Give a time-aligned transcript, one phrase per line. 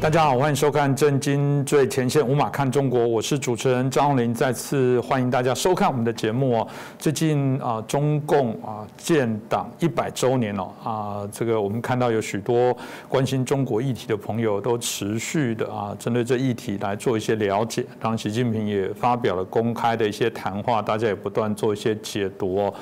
[0.00, 6.66] 大家好，欢迎收看《震惊最前线》，无马看中国，我是主持人张宏林，再次欢迎大家收看我们的节目哦。
[6.98, 12.74] 最近啊，中共啊建党一百周年哦啊，这个我们看到有许多
[13.10, 17.84] 关心中国议题的朋友都持续的啊，针对这议题来做一些了解。
[18.00, 22.74] 当然，习近平也发表了公开的一些谈话，大家也不断做一些解读哦。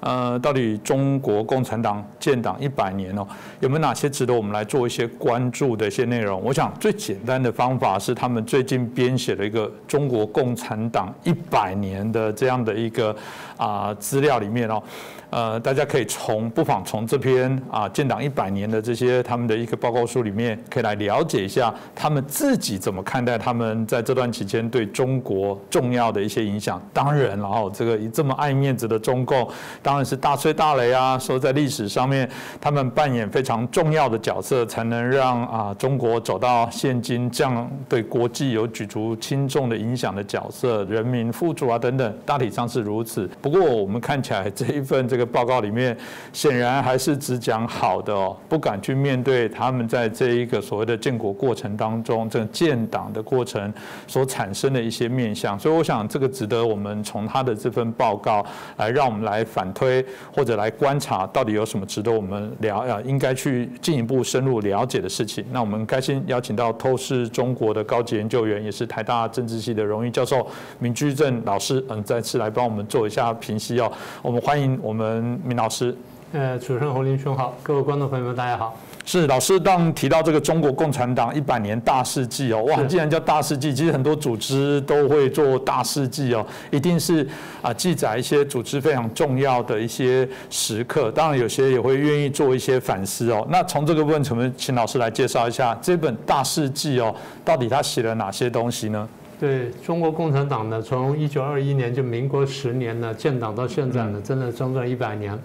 [0.00, 3.26] 呃，到底中国共产党建党一百年哦，
[3.60, 6.42] 有没有哪些值得我们来做一些关注的一些内容？
[6.42, 13.14] 我想最简单的方法是他们最近编写了一个中国共产党一百年的这样的一个
[13.60, 14.82] 啊资料里面哦。
[15.30, 26.82] 呃，大家可以从不妨从这篇啊建党一百年的这些他们的一个报告书里面，可以来了解一下他们自己怎么看待他们在这段期间对中国重要的一些影响。
[26.92, 29.48] 当然，然后这个这么爱面子的中共，
[29.80, 32.28] 当然是大吹大擂啊，说在历史上面
[32.60, 43.30] 他们扮演非常重要的角色，才能让啊中国走到现今这样对国际有举足轻重的影响的角色，人民富足啊等等，大体上是如此。
[43.50, 45.30] 不过我们看起来这一份这个。
[45.30, 45.96] 报告里面
[46.32, 53.72] 显然还是只讲好的哦，不敢去面对他们在这一个所谓的建国过程当中，这个建党的过程
[54.08, 55.56] 所产生的一些面向。
[55.56, 58.44] 所以我想这个值得我们从他的这份报告
[58.76, 60.04] 来让我们来反推
[60.34, 65.44] 或者来观察，到底有什么值得我们聊啊，应该去进一步深入了解的事情。
[65.52, 70.44] 那我们开心邀请到透视中国的高级研究员，也是台大政治系的荣誉教授
[70.80, 73.90] 闵居正老师，嗯，再次来帮我们做一下评析哦。
[74.22, 75.40] 我们欢迎我们。
[75.42, 75.96] 明，老师，
[76.32, 78.76] 呃，主持人侯林兄好，各位观众朋友们，大家好。
[79.06, 87.26] 是老师当提到这个中国共产党一百年大事记哦，哇，既然叫大事记，其实很多组织都会做大事记哦，一定是
[87.62, 91.10] 啊记载一些组织非常重要的一些时刻。
[91.10, 93.44] 当然，有些也会愿意做一些反思哦。
[93.50, 97.12] 那从这个部分，我们请老师来介绍一下这本大事记哦，
[97.44, 99.08] 到底他写了哪些东西呢？
[99.40, 105.36] 对中国共产党呢，从一九二一年就民国十年呢建党到现在呢，真的整整一百年。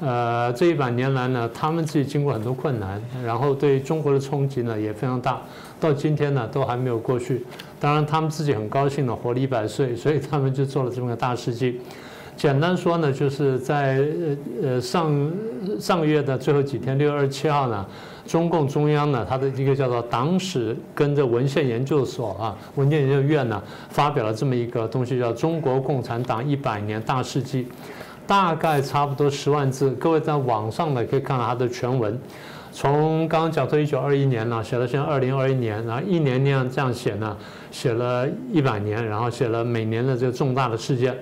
[0.00, 5.40] 呃，这一百年来呢，他们自己经过很多困难，然后对中国的冲击呢也非常大，
[5.78, 7.44] 到今天呢都还没有过去。
[7.78, 11.80] 当然，他们自己很高兴的活了一百岁，所以他们就做了这么个大事记。
[12.36, 15.32] 简单说呢，就是在呃呃上
[15.80, 17.86] 上个月的最后几天，六月二十七号呢。
[18.26, 27.62] 中共中央呢，它的一个叫做党史跟着文献研究所啊，文件研究院呢，发表了这么一个东西，叫《中国共产党一百年大事记》，
[28.26, 29.90] 大概差不多十万字。
[29.92, 32.18] 各位在网上呢可以看到它的全文，
[32.72, 37.36] 从刚刚讲到一九二一年呢，写到现在二零二一年，然后一年那样这样写呢，
[37.70, 41.16] 写了一百年，然后写了每年的这个重大的事件。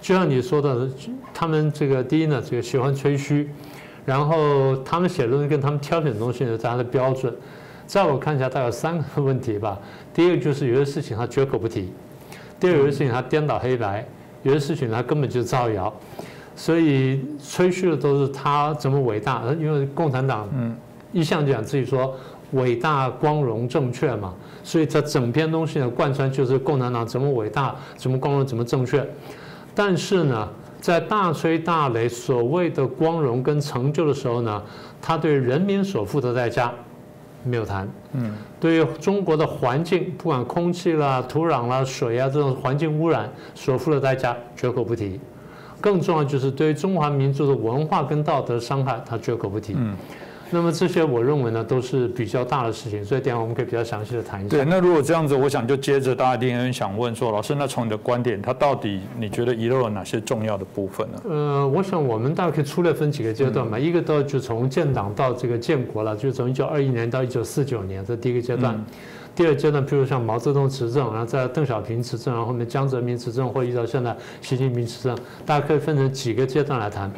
[0.00, 0.88] 就像你说的，
[1.32, 3.48] 他们这个第一呢，这个喜欢吹嘘。
[4.06, 7.32] 然后他们写的东西跟他们挑选的东西呢，他的标准，
[7.86, 9.78] 在我看起来，大概有三个问题吧。
[10.12, 11.92] 第一个就是有些事情他绝口不提；
[12.58, 14.02] 第二有些事情他颠倒黑白；
[14.42, 15.92] 有些事情他根本就造谣。
[16.56, 20.48] 所以吹嘘的都是他怎么伟大，因为共产党
[21.12, 22.14] 一向讲自己说
[22.52, 24.34] 伟大、光荣、正确嘛，
[24.64, 29.06] 所以这整篇东西呢贯穿就是共产党怎么伟大、怎么光荣、怎么正确。
[29.74, 30.48] 但是呢。
[30.80, 34.62] 在大吹大擂所谓的光荣跟成就的时候呢，
[34.98, 36.72] 他对人民所付的代价
[37.44, 37.86] 没有谈。
[38.14, 45.20] 嗯，对于中国的环境，不管空气啦、土壤啦、水啊这种环境污染所付的代价，绝口不提。
[45.82, 49.74] 更重要就是对于中华民族的文化跟道德伤害，他绝口不提。
[49.76, 49.94] 嗯。
[50.50, 54.56] 那么这些我认为呢都是比较大的事情，所以等下我们可以比较详细的谈一下。
[54.56, 61.20] 对，那如果这样子，我想就接着大家一定很想问说，老师，那从你的观点，它到底你觉得遗漏了哪些重要的部分呢？
[61.28, 68.84] 呃，我想我们大概可以粗略分几个阶段嘛，一个到就从建党到这个建国了，就从一九二一年到一九四九年这第一个阶段。
[69.32, 75.16] 第二阶段，譬如像毛泽东执政，然后在邓小平执政，然后后面江泽民执政，或者到现在习近平执政，
[75.46, 77.10] 大家可以分成几个阶段来谈。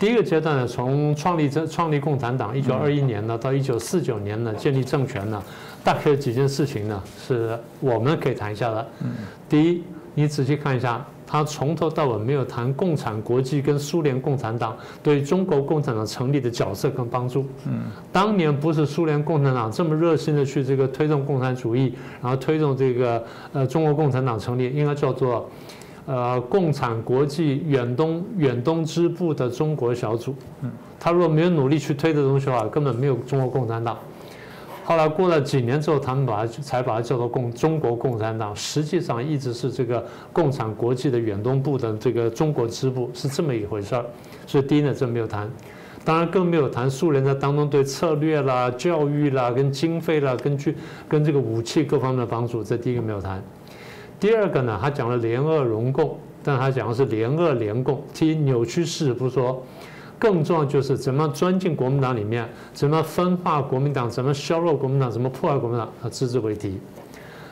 [0.00, 5.42] 第一个阶段呢，从创立这创立共产党一九二一年呢，到一九四九年呢建立政权呢，
[5.84, 8.86] 大概有几件事情呢，是我们可以谈一下的。
[9.46, 9.82] 第一，
[10.14, 17.44] 你仔细看一下，他从头到尾没有谈共产国际跟苏联共产党对中国共产党成立的角色跟帮助。
[17.66, 23.22] 嗯，当年不是苏联共产党这么热心的去这个推动共产主义，然后推动这个
[23.52, 25.46] 呃中国共产党成立，应该叫做。
[26.10, 30.68] 呃，共产国际远东远东支部的中国小组，嗯，
[30.98, 33.96] 他如果没有努力去推这东西的话，根本没有中国共产党。
[34.84, 44.04] 后来过了几年之后，他们把它才把它叫做共中国共产党，实际上一直是这个共产国际的远东部的这个中国支部，是这么一回事儿。
[44.48, 45.48] 所以第一呢，这没有谈。
[46.04, 50.74] 当然更没有谈苏联在当中对策略啦、教育啦、跟经费啦、根据、
[51.08, 53.40] 跟这个武器各方面的帮助，这第一个没有谈。
[54.20, 59.64] 第二个呢，他讲了联俄融共，但他讲的是联俄联共，提扭曲事实不说。
[60.18, 66.78] 更重要就是怎么钻进国民党里面，怎么分化国民党，怎么削弱国民党，怎么破坏国民党，他只字为提。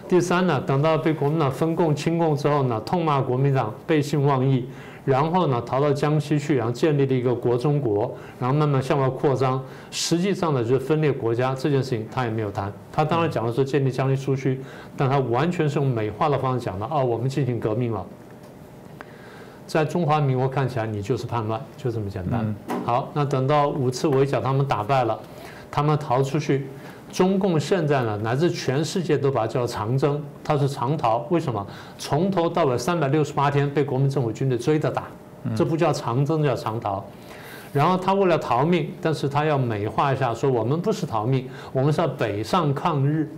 [0.07, 4.67] 第三呢，等到被国民党分共清共之后呢，痛骂国民党背信忘义，
[5.09, 9.59] 然后呢逃到江西去，然后建立了一个国中国，然后慢慢向外扩张。
[9.91, 12.71] 实际上呢就是分裂国家这件事情他也没有谈。
[12.93, 14.61] 他当然讲的是建立江西苏区，
[14.99, 16.85] 但他完全是用美化的方式讲的。
[16.85, 18.05] 啊，我们进行革命了。
[19.67, 22.55] 在中华民国看起来，你就是叛乱，就这么简单。
[22.85, 25.19] 好，那等到五次围剿他们打败了，
[25.71, 26.67] 他们逃出去，
[27.11, 31.27] 中共现在呢，乃至全世界都把它叫长征，它是长逃。
[31.31, 31.67] 为什么？
[31.99, 35.05] 从头到尾三百六十八天被国民政府军队追着打，
[35.57, 37.05] 这不叫长征，叫长逃。
[37.73, 43.29] 然后他为了逃命，但是他要美化一下，说我们不是逃命，我们是要北上抗日。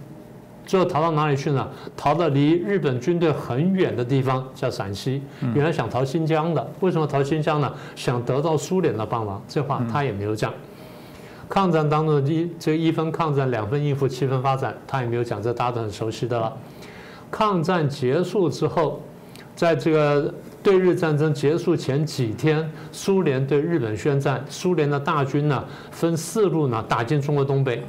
[0.67, 1.69] 最后逃到哪里去呢？
[1.97, 5.21] 逃到离日本军队很远的地方，叫陕西。
[5.55, 7.73] 原来想逃新疆的，为什么逃新疆呢？
[7.97, 9.43] 想得到苏联的帮忙。
[9.49, 10.53] 这话他也没有讲。
[11.51, 15.43] 抗战当中一这一分抗战，两分应付，七分发展，他也没有讲。
[15.43, 16.57] 这大家都很熟悉的了。
[17.29, 19.03] 抗战结束之后，
[19.57, 20.33] 在这个
[20.63, 27.83] 对日战争结束前几天，苏联对日本宣战，苏联的大军呢分四路呢打进中国东北。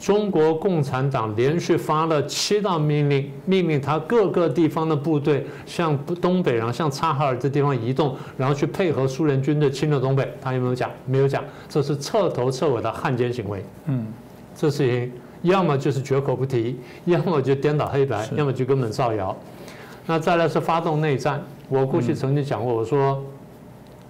[0.00, 10.32] 中国共产党连续发了七道命令，命令他各个地方的部队向东北，然后向察哈尔这地方移动，然后去配合苏联军队侵略东北。
[10.40, 10.90] 他有没有讲？
[11.04, 11.44] 没有讲。
[11.68, 13.62] 这是彻头彻尾的汉奸行为。
[13.84, 14.06] 嗯，
[14.56, 15.12] 这事情
[15.42, 19.36] 要么就是绝口不提，要么就颠倒黑白，要么就根本造谣。
[20.06, 21.42] 那再来是发动内战。
[21.68, 23.22] 我过去曾经讲过，我说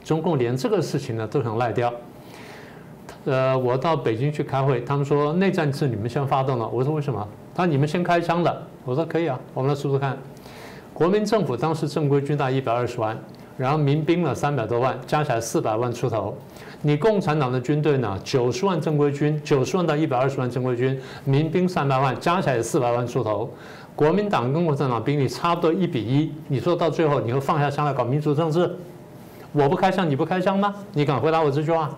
[0.05, 1.93] 中共连这个事情呢都想赖掉。
[3.27, 6.67] 呃，我到北京去开会，他们说内战是你们先发动的。
[6.67, 7.27] 我说为什么？
[7.55, 8.63] 他说你们先开枪的。
[8.85, 10.17] 我说可以啊，我们来数数看。
[10.95, 13.17] 国民政府当时正规军大一百二十万，
[13.59, 16.35] 然后民兵呢三百多万，加起来四百万出头。
[16.83, 23.51] 你共产党的军队呢，九十万正规军，九十万到一百二十万正规军，民兵三百万，加起来四百万出头。
[23.95, 26.33] 国民党跟共产党兵力差不多一比一。
[26.49, 28.75] 你说到最后，你会放下枪来搞民主政治？
[29.53, 30.75] 我不开枪，你不开枪吗？
[30.95, 31.91] 你敢回答我这句话？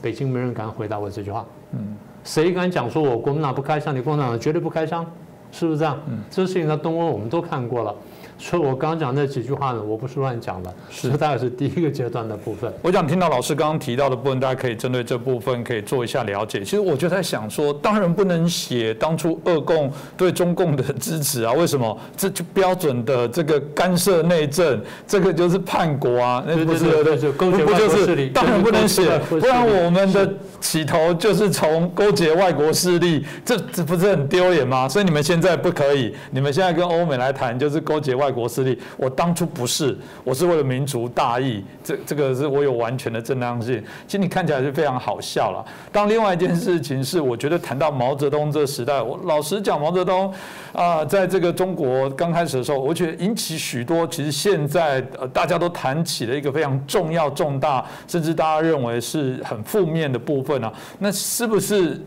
[0.00, 5.04] 北京没人敢回答我这句话，嗯，谁敢讲说我国民党不开枪，你共产党绝对不开枪，
[5.50, 5.98] 是不是这样？
[6.08, 7.94] 嗯，这事情在东欧我们都看过了。
[8.38, 12.72] 所以我刚刚讲那几句话呢，我不是乱讲的，是大概是第一个阶段的部分。
[12.82, 16.60] 我想听到老师刚刚提到的部分，大家可以针对这部分可以做一下了解。
[16.60, 21.98] 其实我就在想说，当然不能写当初俄共对中共的支持啊，为什么？
[22.16, 34.88] 这就标准的这个干涉内政，这个就是叛国啊，那不是不就是当然不能写，不然我们的起头就是从勾结外国势力，这这不是很丢脸吗？
[34.88, 38.27] 所以你们现在不可以，你们现在跟欧美来谈，就是勾结外。
[38.28, 43.82] 外国势力，我当初不是，我是为了民族大义，这这个是我有完全的正当性。
[44.06, 45.64] 其实你看起来是非常好笑了。
[45.90, 50.30] 当另外一件事情是，我觉得谈到毛泽东这个时代，我老实讲，毛泽东
[50.74, 60.70] 啊，在这个中国刚开始的时候，我觉得引起许多其实现在呃大家都谈起了一个非常重要、重大，甚至大家认为是很负面的部分啊。
[60.98, 61.98] 那是不是？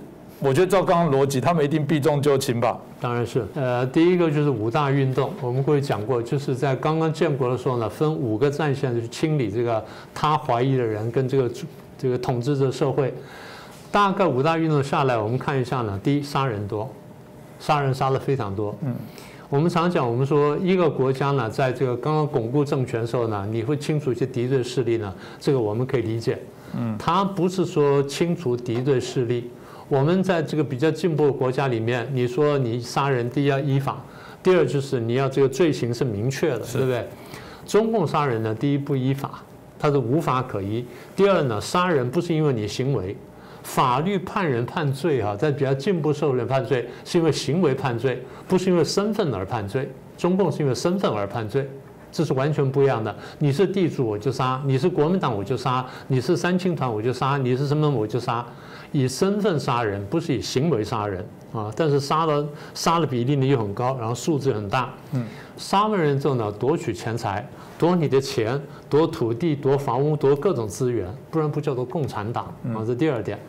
[0.43, 2.75] 我觉得照刚刚逻辑，他们一定避重就轻吧？
[2.99, 3.45] 当然是。
[3.53, 9.83] 呃，第一个就是五大运动，我们过去讲过，就是在刚刚建国的时候呢，分五个战线去清理这个
[10.15, 11.51] 他怀疑的人跟这个
[11.95, 13.13] 这个统治者社会。
[13.91, 16.89] 大概五大运动下来，我们看一下呢，第一，杀人多，
[17.59, 18.75] 杀人杀的非常多。
[18.81, 18.95] 嗯。
[19.47, 26.39] 我们常讲，我们说一个国家呢，在这个刚刚巩固政权的时候呢，你会清除一些敌对势力呢，这个我们可以理解。
[26.75, 26.97] 嗯。
[26.97, 29.51] 他不是说清除敌对势力。
[29.91, 34.01] 我们在这个比较进步的国家里面，你说你杀人，第一要依法，
[34.41, 37.05] 第二就是你要这个罪行是明确的，对不对？
[37.65, 39.43] 中共杀人呢，第一不依法，
[39.77, 43.17] 它是无法可依；第二呢，杀人不是因为你行为，
[43.63, 49.91] 法律判人判罪哈，在比较进步社会判罪是因为行为判罪，不是因为身份而判罪。
[50.17, 51.69] 中共是因为身份而判罪，
[52.13, 53.13] 这是完全不一样的。
[53.39, 58.45] 你是地主我就杀，你是国民党我就杀，你是三青团我就杀，你是什么我就杀。
[58.91, 61.71] 以身份杀人，不是以行为杀人啊！
[61.75, 64.93] 但是杀了杀的比例呢又很高，然后数字很大。
[65.13, 65.25] 嗯，
[65.57, 72.45] 杀完人之后呢，夺取钱财，夺你的钱，夺土地，夺房屋，夺各种资源，不然不叫做共产党
[72.75, 72.83] 啊！
[72.85, 73.39] 这第二点。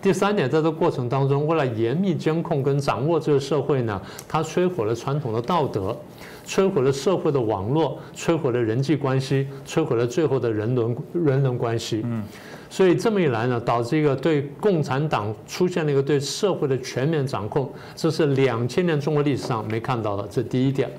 [0.00, 5.96] 第三点，在这过程当中，为了严密监控跟掌握这个社会呢，它摧毁了传统的道德，
[6.46, 12.02] 摧毁了社会的网络，摧毁了人际关系，摧毁了最后的人伦人伦关系。
[12.04, 12.22] 嗯，
[12.70, 20.26] 所以这么一来呢，导致一个对共产党出现了一个对社会的全面掌控，这是两千年中国历史上没看到的。
[20.30, 20.90] 这第一点。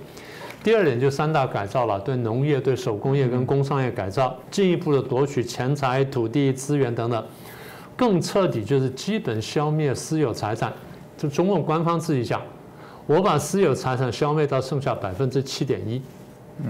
[0.62, 7.24] 第二点就三大改造了，对农业、对手工业跟工商业改造，进一步的夺取钱财、土地资源等等。
[7.96, 10.74] 更彻底就是基本消灭私有财产，
[11.18, 12.42] 就中共官方自己讲，
[13.06, 16.02] 我把私有财产消灭到剩下百分之七点一，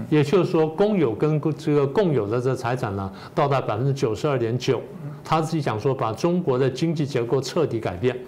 [0.08, 4.80] 也就是说公有跟这个共有的这财产呢，到达百分之九十二点九。
[5.22, 8.18] 他自己讲说，把中国的经济结构彻底改变，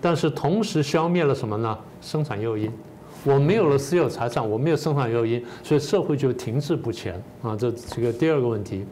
[0.00, 1.78] 但是同时消灭了什么呢？
[2.00, 2.70] 生产诱因，
[3.24, 7.56] 我没有了私有财产，我没有生产诱因，所以社会就停滞不前啊。
[7.56, 8.84] 这这个第二个问题，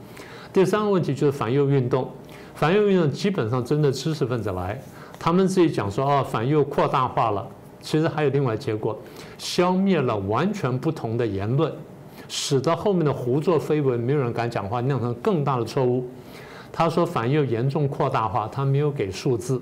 [0.52, 2.10] 第三个问题就是反右运动。
[2.54, 4.78] 反右运动基本上针对知识分子来，
[5.18, 7.46] 他们自己讲说啊，反右扩大化了，
[7.80, 8.98] 其实还有另外结果，
[9.38, 11.72] 消灭了完全不同的言论，
[12.32, 16.08] 使得后面的胡作非为，没有人敢讲话，酿成更大的错误。
[16.72, 19.60] 他说反右严重扩大化，他没有给数字，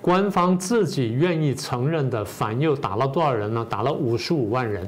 [0.00, 3.64] 官方自己愿意承认的反右打了多少人呢？
[3.70, 4.86] 打了五十五万人，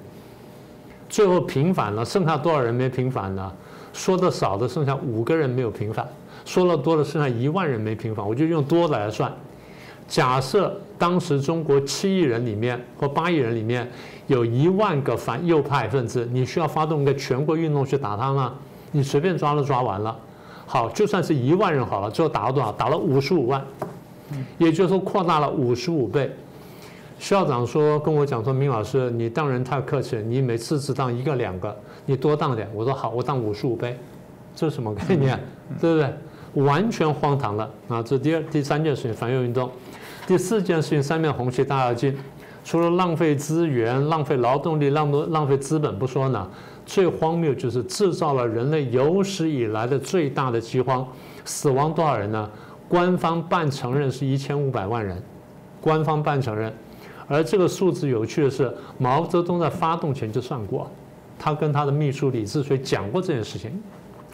[1.08, 3.52] 最后平反了，剩下多少人没平反呢？
[3.92, 6.04] 说的少的剩下五个人没有平反。
[6.44, 9.32] 说了多的剩下一万人没平反，我就用多的来算。
[10.06, 13.88] 假设当时中国七亿人里面或八亿人里面
[14.26, 18.54] 有一万个反右派分子，你需要发动一个全国运动去打他吗？
[18.92, 20.16] 你随便抓都抓完了。
[20.66, 22.72] 好，就算是一万人好了，最后打了多少？
[22.72, 23.62] 打了五十五万，
[24.56, 26.34] 也就是说扩大了五十五倍。
[27.18, 31.76] 校长说跟我讲说，明老师你当人太客气了，你每次只当一个两个，
[32.06, 32.68] 你多当点。
[32.74, 33.98] 我说好，我当五十五倍，
[34.54, 35.38] 这是什么概念？
[35.80, 36.12] 对不对？
[36.64, 38.00] 完全荒唐了啊！
[38.00, 39.68] 这第二、第三件事情反右运动，
[40.24, 42.16] 第四件事情三面红旗大跃进，
[42.64, 46.50] 除了浪费资源、浪费劳动力、浪多浪费资本不说呢，
[46.84, 51.06] 最荒谬就是制造了人类有史以来的最大的饥荒，
[51.44, 52.50] 死亡多少人呢？
[52.88, 55.22] 官方半承认是一千五百万人，
[55.80, 56.72] 官方半承认，
[57.28, 60.90] 而这个数字有趣的是，毛泽东在发动前就算过，
[61.38, 63.82] 他跟他的秘书李志水讲过这件事情，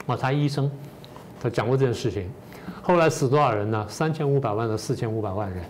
[0.07, 0.71] 哦，他医生。
[1.43, 2.29] 他讲过这件事情，
[2.83, 3.87] 后来死多少人呢？
[3.89, 5.65] 三千五百万到四千五百万人，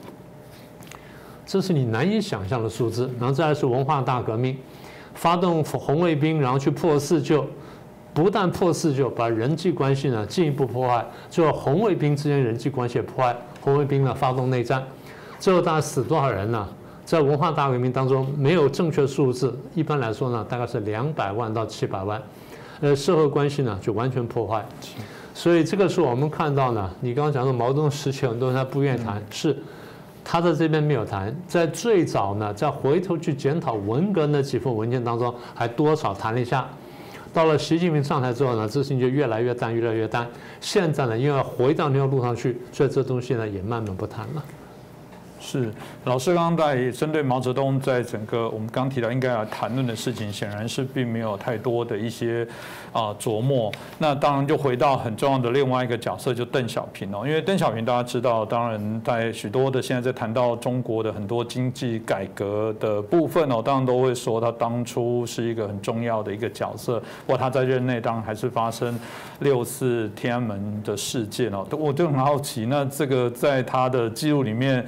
[1.51, 3.11] 这是你难以想象的数字。
[3.19, 4.57] 然后再来是文化大革命，
[5.15, 7.45] 发动红卫兵，然后去破四旧，
[8.15, 14.81] 不但破四旧，把人际关系呢进一步破坏，最后红卫兵之间人际关系也破坏，红卫兵呢发动内战，
[15.41, 16.69] 最后大概死多少人呢？
[17.05, 22.23] 在文化大革命当中没有正确数字，一般来说呢大概是两百万到七百万，
[22.81, 24.65] 呃，社会关系呢就完全破坏。
[25.35, 29.57] 所以这个是我们看到呢，你刚刚讲的毛泽东时期很多人他不愿意谈，是
[30.25, 36.69] 他在这边没有谈，在最早呢，在回头去检讨文革那几份文件当中，还多少谈了一下。
[37.33, 40.27] 到了习近平上台之后呢，自信就越来越淡，越来越淡。
[40.61, 44.45] 现在呢，因为回到那条路上去，所以这东西呢也慢慢不谈了。
[45.41, 45.73] 是
[46.05, 52.47] 老师刚刚在针对毛泽东在整个我们刚提到应该要谈论的事情，显然是并没有太多的一些
[52.93, 53.73] 啊琢磨。
[53.99, 57.23] 那当然就回到很重要的另外一个角色，就邓小平哦。
[57.27, 67.03] 因为邓小平大家知道，当然在许多的现在在谈到中国的很多经济改革的部分哦，当然都会说他当初是一个很重要的一个角色。
[67.27, 68.99] 或他在任内当然还是发生
[69.39, 71.67] 六四天安门的事件哦。
[71.79, 74.87] 我就很好奇，那这个在他的记录里面。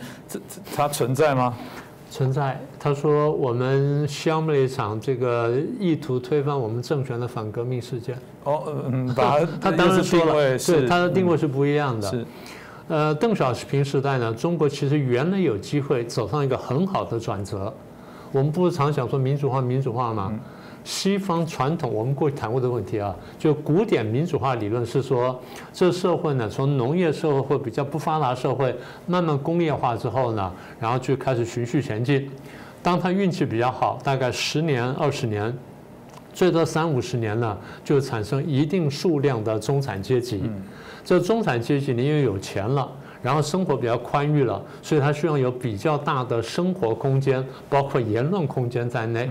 [0.75, 1.55] 它存在吗？
[2.11, 2.61] 存在。
[2.79, 8.19] 他说我们消灭了一场这个意图推翻我们政权的反革命事件。
[8.45, 12.11] 哦，嗯，把他当时说了，对他的定位是不一样的。
[12.11, 12.27] 是，
[12.89, 17.73] 呃，邓小平时代呢，中国其实原来有机会走上一个很好的转折。
[18.31, 20.33] 我们不是常想说民主化，民主化吗？
[20.85, 25.41] 西方传统，我们过去谈过的问题啊，就古典民主化理论是说，
[25.73, 28.75] 这社会呢，从农业社会或比较不发达社会，
[29.07, 32.29] 慢慢工业化之后呢，然后就开始循序前进。
[32.83, 35.57] 当他运气比较好，大概十年、二十年，
[36.33, 40.43] 最多三五十年呢，就产生一定数量的中产阶级。
[41.05, 42.91] 这中产阶级呢，因为有钱了，
[43.23, 49.31] 然后生活比较宽裕了，所以他需要有比较大的生活空间，包括言论空间在内。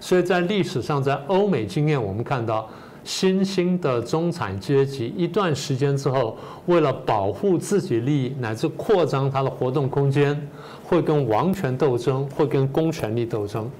[0.00, 2.68] 所以在历史上，在欧美经验，我们看到
[3.04, 6.36] 新兴的中产阶级一段时间之后，
[6.66, 10.40] 为了保护自己利益乃至扩张他的活动空间，
[10.84, 13.70] 会跟王权斗争，会跟公权力斗争。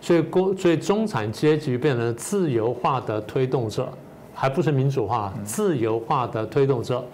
[0.00, 3.88] 所以公，所以中产阶级变成自由化的推动者，
[4.34, 7.04] 还不是民主化，自由化的推动者。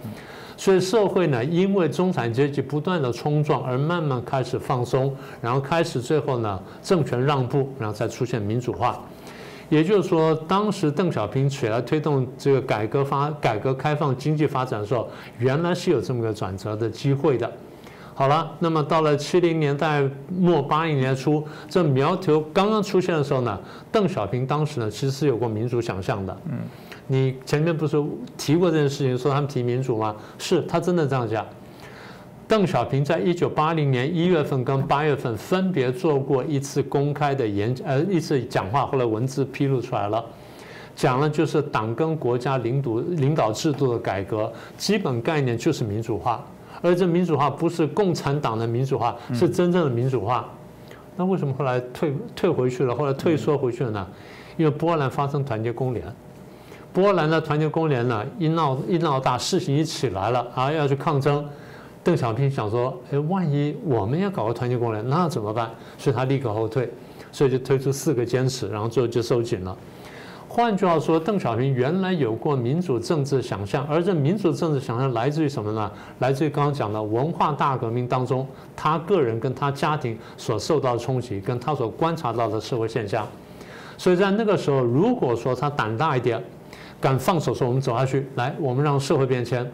[0.59, 9.01] 所以社会呢，因为中产阶级不断的冲撞而慢慢开始放松，然后开始最后呢，政权让步，然后再出现民主化。
[9.69, 17.49] 也就是说，当时邓小平起来推动这个改革发、改革开放经济发展的时候，原来是有这么个转折的机会的。
[18.15, 23.57] 好了，那么到了七零年代末八零年初，这苗头刚刚出现的时候呢，
[23.93, 26.37] 邓小平当时呢其实是有过民主想象的。
[26.47, 26.59] 嗯，
[27.09, 28.01] 你前面不是
[28.37, 30.15] 提过这件事情，说他们提民主吗？
[30.39, 31.45] 是他真的这样讲。
[32.47, 40.25] 邓小平在一九八零年一月份跟八月份分别做过一次公开的演呃一次讲话，后来文字披露出来了，
[40.95, 46.43] 讲了就是党跟国家领导领导制度的改革，基本概念就是民主化。
[46.81, 50.49] 而这民主化不是共产党的民主化，是真正的民主化。
[51.17, 52.95] 那为什么后来退退回去了？
[52.95, 54.07] 后来退缩回去了呢？
[54.57, 56.07] 因为波兰发生团结公联，
[56.93, 61.45] 波兰的团结工联呢一闹一闹大，事情一起来了啊，要去抗争。
[62.03, 65.71] 邓小平想说：哎，万一我们要搞个团结工联，那怎么办？
[65.99, 66.91] 所以他立刻后退，
[67.31, 69.77] 所以就推出四个坚持，然后最后就收紧了。
[70.51, 75.93] 换句话说，邓小平原来有过民主政治想象，而这民主政治想象来自于什么呢？
[76.21, 83.29] 来自于刚刚讲的文化大革命当中，他个人跟他家庭所受到的冲击，跟他所观察到的社会现象。
[83.99, 86.43] 所以在那个时候，如果说他胆大一点，
[87.01, 89.71] 敢放手说我们走下去，来，我们让社会变迁，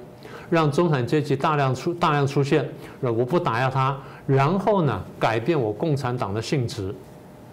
[0.50, 2.68] 让中产阶级大量出大量出现，
[3.00, 6.94] 我不打压他，然后呢，改变我共产党的性质，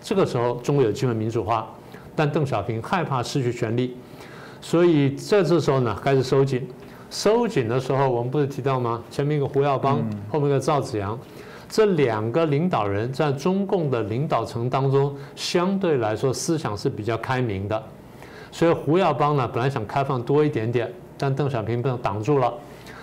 [0.01, 1.68] 这个时候中国有机会民主化。
[2.13, 3.96] 但邓小平害怕失去权力，
[4.60, 6.68] 所以在这时候呢，开始收紧。
[7.10, 9.01] 收紧的时候，我们不是提到吗？
[9.10, 11.18] 前面一个胡耀邦，后面一个赵紫阳，
[11.70, 17.82] 这两个领导人在中共的领导层当中，相对来说思想是比较开明的。
[18.51, 22.53] 所以胡耀邦呢，本来想开放多一点点，但邓小平被挡住了。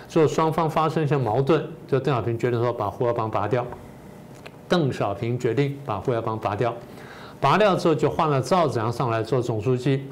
[0.07, 3.65] 所以双方发生一些矛盾，就邓小平决定说把胡耀邦拔掉。
[4.67, 6.73] 邓小平决定把胡耀邦拔掉。
[7.39, 10.05] 拔掉之后，就换了赵子阳上来做总书记。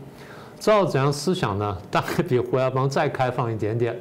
[0.60, 3.96] 赵子阳思想呢，大概比胡耀邦再开放一点点。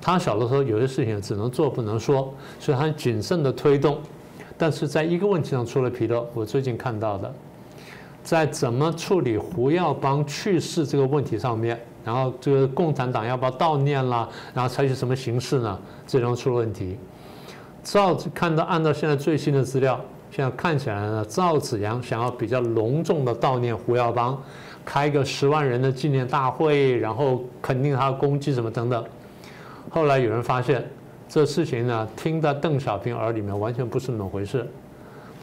[0.00, 3.98] 他小的时候有些事情只能做不能说，所以他谨慎的推动。
[4.56, 7.34] 但是在一个问题上出了纰漏，我最近看到的，
[8.22, 15.78] 在怎么处理胡耀邦去世这个问题上面，然后这个共产党要不要悼念啦，然后采取什么形式呢？
[16.06, 16.96] 这中出了问题。
[17.82, 20.00] 赵看到按照现在最新的资料。
[20.32, 24.40] 现在看起来呢，赵子阳想要比较隆重的悼念胡耀邦，
[24.84, 29.04] 开个十万人的纪念大会，然后肯定他的功绩什么等等。
[29.90, 30.88] 后来有人发现，
[31.28, 34.64] 这事情呢，听在邓小平耳里面完全不是那么回事。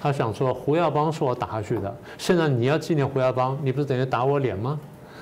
[0.01, 4.79] 他想说，胡耀邦是我打下去的，现在你要纪念胡耀邦，你不是等于打我脸吗？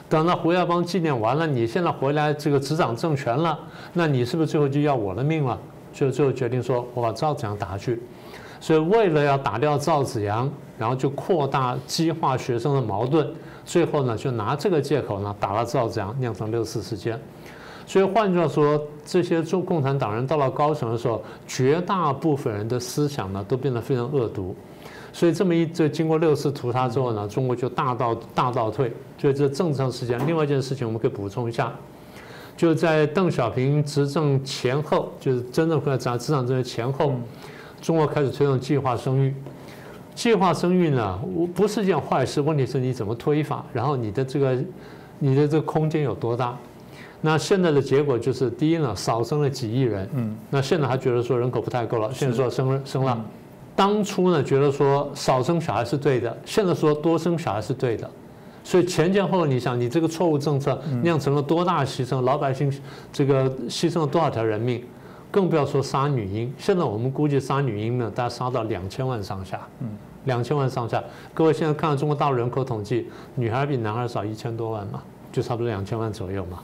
[0.07, 3.57] 等到胡耀邦纪念完了，你现在回来这个执掌政权了，
[3.93, 5.57] 那你是不是最后就要我的命了？
[5.93, 8.01] 就最后决定说，我把赵子阳打下去。
[8.59, 13.27] 所以为了要打掉赵子阳，然后就扩大激化学生的矛盾，
[13.63, 17.19] 最后呢就拿这个借口呢打了赵子阳，酿成六四事件。
[17.85, 24.55] 所以换句话说，这些中共产党人到了高层的时候，绝大部分人的思想呢都变得非常恶毒。
[25.13, 28.91] 所以这么一这经过六次屠杀之后呢，中国就大倒大倒退。
[29.17, 31.71] 所以这政治上事件，另外一件事情我们可以补充一下，
[32.57, 37.13] 就在邓小平执政前后，就是真正回来执掌这些前后。
[37.81, 39.33] 中国开始推动计划生育，
[40.15, 41.19] 计划生育呢，
[41.53, 42.41] 不是件坏事。
[42.41, 44.57] 问题是你怎么推法，然后你的这个，
[45.19, 46.57] 你的这个空间有多大？
[47.25, 50.07] 那现在的结果就是，第一呢，少生了几亿人。
[50.13, 50.38] 嗯。
[50.51, 53.19] 那现在还觉得说人口不太够了，现在说生生了。
[53.75, 58.07] 当初呢，觉得说少生小孩是对的，现在说多生小孩是对的。
[58.63, 62.21] 所以前前后后，你想，你这个错误政策酿成了多大牺牲？
[62.21, 62.71] 老百姓
[63.11, 64.83] 这个牺牲了多少条人命？
[65.31, 69.59] 更不要说杀女婴，现在我们估计杀女婴呢，大概杀到两千万上下。
[69.79, 69.88] 嗯，
[70.25, 71.03] 两千万上下。
[71.33, 76.59] 各位现在看到中国大陆人口统计，女孩比男孩少一千多万嘛，就差不多两千万左右嘛。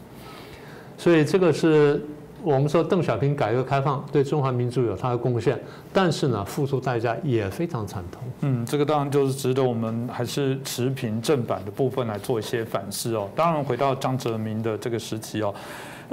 [1.02, 2.00] 所以这个是
[2.44, 5.60] 我们说邓小平改革开放对中华民族有他的贡献，
[5.92, 8.22] 但是呢，付出代价也非常惨痛。
[8.42, 13.28] 嗯，这个当然就是值得我们还是持平正版的部分来做一些反思哦。
[13.36, 15.52] 当然回到江泽民的这个时期哦。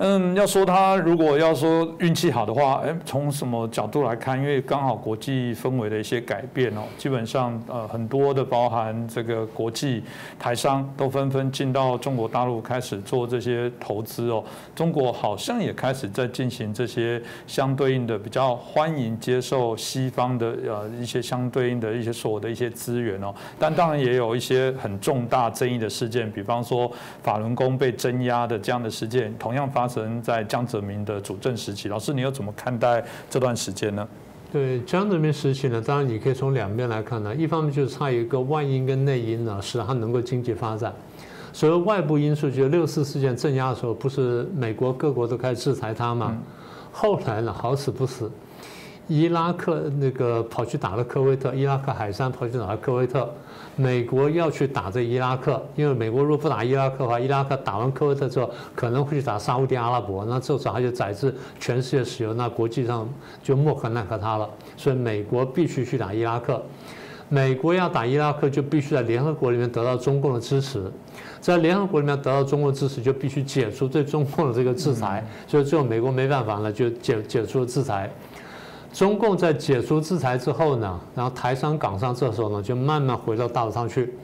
[0.01, 4.39] 嗯，要说他如果要说运气好的话，哎，从什么角度来看？
[4.39, 10.05] 因为刚好国际氛围的一些改变哦，基本上呃很多的包含这个国际
[10.39, 14.45] 台商都纷纷进到中国大陆开始做这些投资哦。
[14.73, 23.35] 中国好像也开始在进行这些相对应的比较欢迎接受西方的呃一些相对应的一些所有的一些资源哦。
[23.59, 26.89] 但当然也有一些很重大争议的事件，比方说
[27.21, 29.88] 法轮功被镇压的这样的事件，同样发。
[30.23, 31.89] 在江泽民的主政时期。
[31.89, 34.07] 老师，你又怎么看待这段时间呢？
[34.53, 37.35] 对江泽民时期呢，当然你可以从两边来看呢。
[37.35, 40.93] 一方面就是它有一个外因跟内因呢，使他能够经济发展。
[41.53, 46.37] 所谓外部因素，就是六四事件镇压的时候，不是美国各国都开始制裁他吗？
[46.93, 48.31] 后来呢，好死不死，
[49.09, 53.29] 伊拉克那个跑去打了科威特，伊拉克海山跑去打了科威特。
[53.75, 63.09] 美国要去打这伊拉克，因为美国如果不打伊拉克的话，伊拉克打完科威特之后，可能会去打沙地阿拉伯，那这时候他就宰制全世界石油，那国际上
[63.43, 64.51] 就莫可奈何他了。
[64.77, 66.61] 所以美国必须去打伊拉克，
[67.29, 70.91] 美国要打伊拉克就必须在联合国里面得到中共的支持，
[71.41, 75.25] 在联合国里面得到中共支持，就必须解除对中共的这个制裁。
[75.47, 78.11] 所以最后美国没办法了，就解解除了制裁。
[78.93, 84.15] 中共在解除制裁之后呢，然后台商港商这时候呢就慢慢回到大陆上去，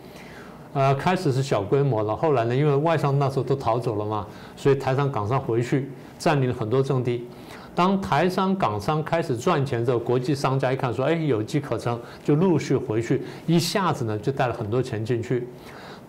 [0.72, 7.26] 呃，开始是小规模了，后来呢，因为外商那时候都逃走了嘛，所以台商港商回去占领了很多阵地。
[7.74, 15.46] 当台商港商开始赚钱之后，国际商家一看说，哎，有机可乘，就陆续回去，一下子呢就带了很多钱进去。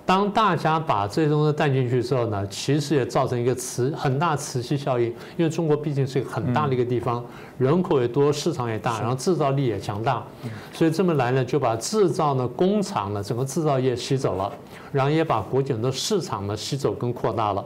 [0.05, 7.25] 当大家把这些东西带进去之后呢，其实也造成一个磁很大磁吸效应，因为中国毕竟是一个很大的一个地方，
[7.57, 10.23] 人口也多，市场也大，然后制造力也强大，
[10.71, 14.51] 所以这么来呢，就把制造呢工厂呢整个制造业吸走了，
[14.91, 17.65] 然后也把国际的市场呢吸走跟扩大了。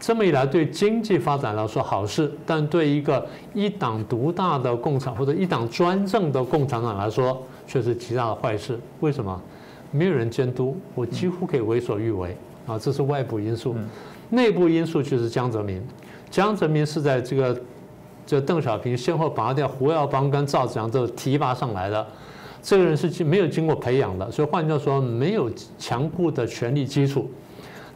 [0.00, 8.76] 这么一来，对经济发展来说好事，但对一个一党独大的共产或者一党专政的共产党来说，却是极大的坏事。
[8.98, 9.40] 为什么？
[9.92, 12.76] 没有人监督，我几乎可以为所欲为啊！
[12.78, 13.76] 这是外部因素，
[14.30, 15.80] 内部因素就是江泽民。
[16.30, 17.60] 江泽民是在这个
[18.26, 22.06] 这邓小平先后拔掉胡耀邦跟赵子阳都提拔上来的，
[22.62, 27.30] 这个人是经没有经过培养的，所以换句话说，没有强固的权力基础。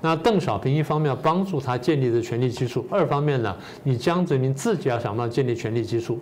[0.02, 6.18] 那邓小平一方面要帮助他建立的权力基础，二方面呢，你江泽民自己要想办法建立权力基础。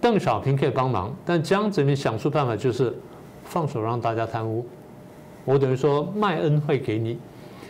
[0.00, 2.92] 邓小平可以帮忙，但江泽民想出办法就是
[3.44, 4.66] 放手让大家贪污。
[5.50, 7.18] 我等于说卖恩惠给你，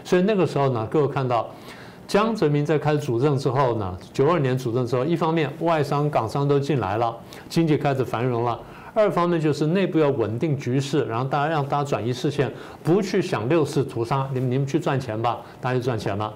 [0.05, 1.49] 所以那个时候呢，各位看到
[2.07, 7.17] 江泽民在开始主政之后呢，九二年主政之后，一方面外商港商都进来了，
[7.49, 8.59] 经济开始繁荣了；
[8.93, 16.33] 二方面就是内部要稳定局势，然后大家让大家转移视线，不去想六四屠杀，你们你们去赚钱吧，大家就赚钱了。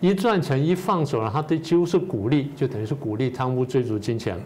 [0.00, 4.36] 一赚钱一放手了，他对几乎是鼓励，就等于是鼓励贪污追逐金钱，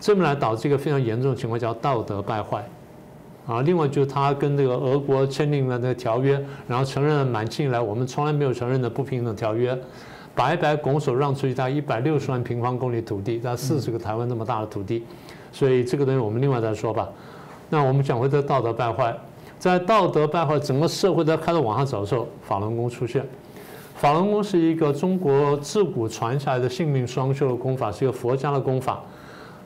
[0.00, 2.64] 这么来导致一个非常严重的情况，叫道德败坏。
[3.44, 9.76] 啊，另外就是他跟这个俄国签订了那个条约，然后承认了满清以来我们从来没有承认的不平等条约，
[10.32, 15.04] 白白拱手让出去大一百六十万平方公里土地，大四十个台湾那么大的土地，
[15.50, 17.08] 所以这个东西我们另外再说吧。
[17.68, 19.12] 那我们讲回这道德败坏，
[19.58, 23.26] 在道德败坏整个社会在开始往上走的时候，法轮功出现。
[23.96, 29.02] 法轮功是一个中国自古传下来的性命双修的功法，是一个佛家的功法，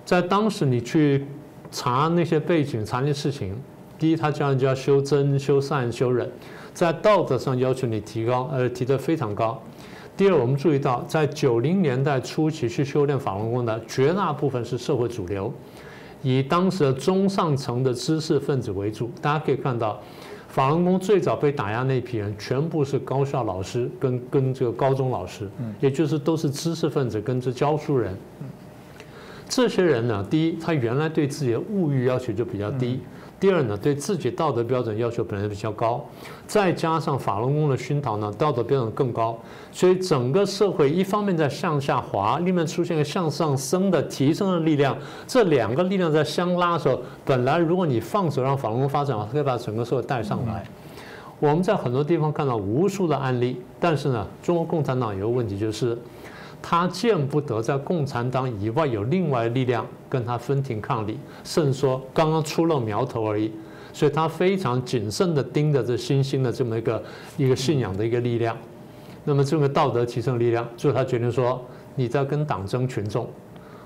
[0.06, 1.26] 在当时你去。
[1.70, 3.54] 查那些背景，查那些事情。
[3.98, 6.30] 第一，他教人就要修真、修善、修忍，
[6.74, 9.60] 在道德上要求你提高，呃，提得非常高。
[10.16, 15.52] 第二，我们注意到，在九零年代初期去修炼法轮功的绝大部分是社会主流，
[16.22, 19.10] 以当时的中上层的知识分子为主。
[19.20, 20.00] 大家可以看到，
[20.48, 25.48] 法轮功最早被打压那批人，全部是高校老师跟跟这个高中老师，
[25.80, 28.16] 也就是都是知识分子跟这教书人。
[29.48, 32.98] 这些人呢，第一，他原来对自己的物欲要求就比较低；
[33.38, 36.04] 第二呢，对自己道德标准要求本来比较高，
[36.48, 39.38] 再加上法轮功的熏陶呢，道德标准更高，
[39.70, 44.96] 所以整个社会一方面在向下滑，另一面出现个向上升的提升的力量。
[45.28, 50.64] 这两个力量在相拉的时候，本来如果你放手让法轮功发展，可以把整个社会带上来。
[51.38, 55.96] 我们在很多地方看到无数的案例，但是呢，中国共产党有个问题就是。
[56.68, 63.52] 他见不得在共产党以外有另外力量跟他分庭抗礼，甚至说刚刚出了苗头而已，
[63.92, 67.04] 所以他非常谨慎地盯着这新兴的这么一个
[67.36, 68.56] 一个信仰的一个力量，
[69.22, 73.30] 那么这个道德提升力量，最后他决定说你在跟党争群众。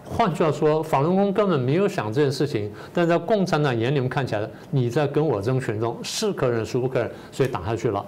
[0.03, 8.03] 换句话说，法轮功根本没有想这件事情，但在共产党眼里面看起来，你在跟我争群众，是可忍孰不可忍，所以打下去了。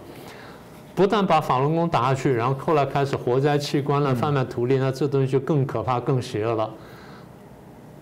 [0.95, 6.71] 不但把法轮功打下去，然后后来开始活摘器官了、贩卖图利，那这东西就更可怕、更邪恶了。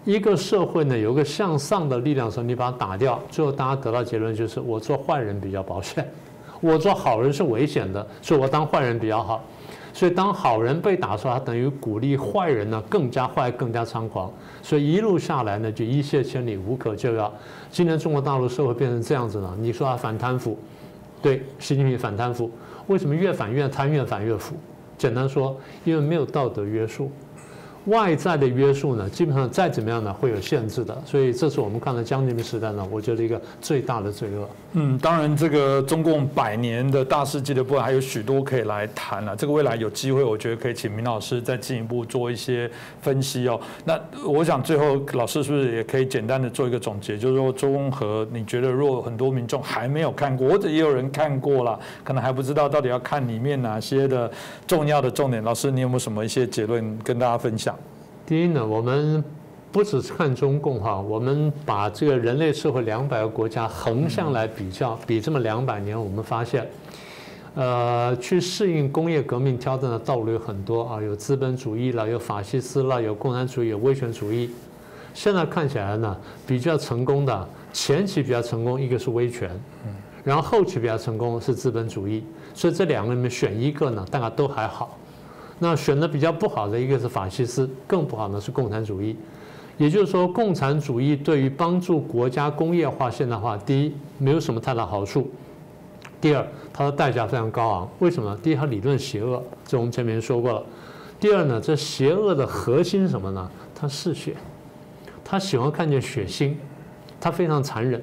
[0.04, 6.04] 一个社会呢，有个向上的力量的时候，你把它打掉，最后大家得到结论就是：我做坏人比较保险，
[6.60, 9.44] 我做好人是危险的，所以我当坏人比较好。
[9.92, 14.30] 所以当好人被打出来，等于鼓励坏人呢更加坏、更加猖狂。
[14.62, 17.30] 所以一路下来呢，就一泻千里、无可救药。
[17.70, 20.58] 今天中国大陆社会变成这样子了，你说他反贪腐，
[21.20, 22.50] 对，习近平反贪腐。
[22.86, 24.56] 为什么越反越贪越反越腐？
[24.98, 27.10] 简单说，因为没有道德约束。
[27.86, 34.48] 外在的约束呢，基本上再怎么样呢，会有限制的，所以这是我们看到江泽民时代呢，我觉得一个最大的罪恶。
[34.72, 39.34] 嗯，当然这个中共百年的大事记的部分还有许多可以来谈了。
[39.34, 43.58] 这个未来有机会，我觉得可以请明老师再进一步做一些分析哦。
[43.84, 54.30] 那我想最后老师是不是也可以简单的做一个总结，就是说周公和，你觉得如果很多民众还没有看过，或者也有人看过了，可能还不知道到底要看里面哪些的
[54.66, 57.76] 重要的重点，老师你有没有什么一些结论跟大家分享？
[58.30, 59.24] 第一呢，我们
[59.72, 66.64] 不只是看中共哈，我们把这个人类社会两百个国家横向来比较，比这么两百年，我们发现，
[67.56, 74.48] 呃，去适应工业革命挑战的道路有很多啊，有资本主义了，有法西斯了，有共产主义，有威权主义。
[75.12, 76.16] 现在看起来呢，
[76.46, 79.50] 比较成功的前期比较成功，一个是威权，
[80.22, 82.22] 然后后期比较成功是资本主义，
[82.54, 84.96] 所以这两个里面选一个呢，大家都还好。
[85.60, 89.14] 那选的比较不好的一个是法西斯，更不好的是共产主义。
[89.76, 95.22] 也就是说，共产主义对于帮助国家工业化现代化，第一没有什么太大好处；
[96.20, 97.88] 第二，它的代价非常高昂。
[97.98, 98.36] 为什么？
[98.42, 100.62] 第一，它理论邪恶，这我们前面说过了；
[101.18, 103.50] 第二呢，这邪恶的核心是什么呢？
[103.74, 104.34] 它嗜血，
[105.24, 106.54] 他喜欢看见血腥，
[107.20, 108.02] 他非常残忍。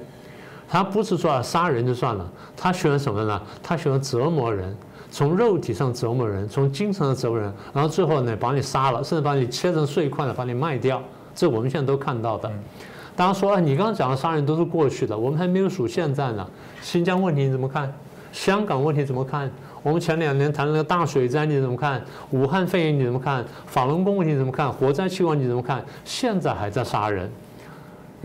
[0.68, 3.42] 他不是说杀人就算了，他喜欢什么呢？
[3.62, 4.76] 他喜欢折磨人。
[5.18, 11.02] 从肉体上折磨人，从精神上折磨人，然后最后呢，把你杀了，甚至把你切成碎块了，把你卖掉。
[11.34, 12.48] 这我们现在都看到的。
[13.16, 16.48] 大家说，你刚刚讲的杀人都是过去的，我们还没有数现在呢。
[16.84, 17.92] 新疆问题你怎么看？
[18.32, 19.50] 香港问题怎么看？
[19.82, 22.00] 我们前两年谈那个大水灾你怎么看？
[22.30, 23.44] 武汉肺炎你怎么看？
[23.66, 24.72] 法轮功问题怎么看？
[24.72, 25.84] 火灾气候你怎么看？
[26.06, 27.28] 现在还在杀人。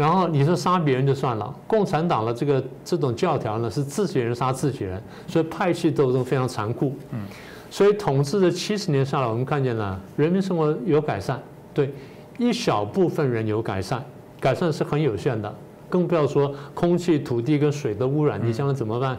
[0.02, 6.96] 然后你说杀别人就算了，共产党的这个这种教条呢是自己人杀自己人，所以派系斗争非常残酷。
[7.12, 7.20] 嗯，
[7.70, 11.40] 所以统治的七十年下来，我们看见了人民生活有改善，
[11.72, 11.94] 对
[12.36, 14.04] 一小部分人有改善，
[14.40, 15.54] 改善是很有限的，
[15.88, 19.16] 更不要说空气、土地跟水的污染，你将来怎么办？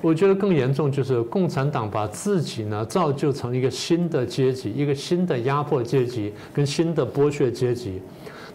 [0.00, 8.00] 我觉得更严重就是共产党把自己呢造就成一个新的阶级，一个新的压迫阶级跟新的剥削阶级。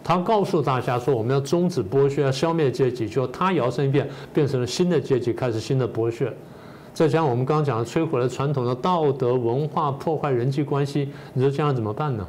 [0.04, 3.08] 他告诉大家说，我们要终止剥削，要消灭阶级。
[3.08, 6.30] 就他摇身一变，变成了新的阶级，开始新的剥削。
[6.92, 11.10] 再加上我们刚刚讲的，摧毁了传统的道德文化，破坏人际关系。
[11.32, 12.26] 你说这样怎么办呢？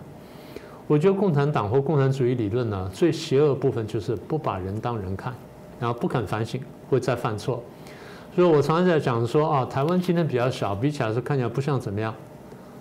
[0.88, 5.34] 我觉得共产党或共产主义理论呢，最邪恶部分就是不把人当人看，
[5.78, 7.62] 然后不肯反省，会再犯错。
[8.34, 12.16] 所以我常常在讲说啊，台湾今天比较小，比起来是看起来不像怎么样。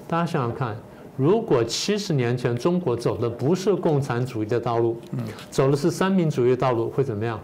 [0.06, 0.76] 大家想想看。
[1.16, 4.96] 如果七十年前中国走的不是共产主义的道路，
[5.48, 7.40] 走的是三民主义的道路，会怎么样？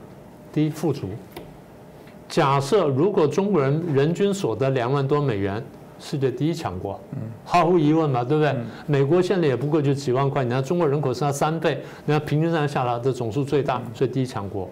[0.53, 1.09] 第一，富足。
[2.29, 5.65] 假设如果中国人人均所得两万多美元，
[6.01, 6.99] 世界第一强国，
[7.45, 8.57] 毫无疑问嘛，对不对？
[8.87, 14.69] 美国现在也不过就几万块，你看中国人口是它三倍，你看平均上下来的总数最大，所以第一强国。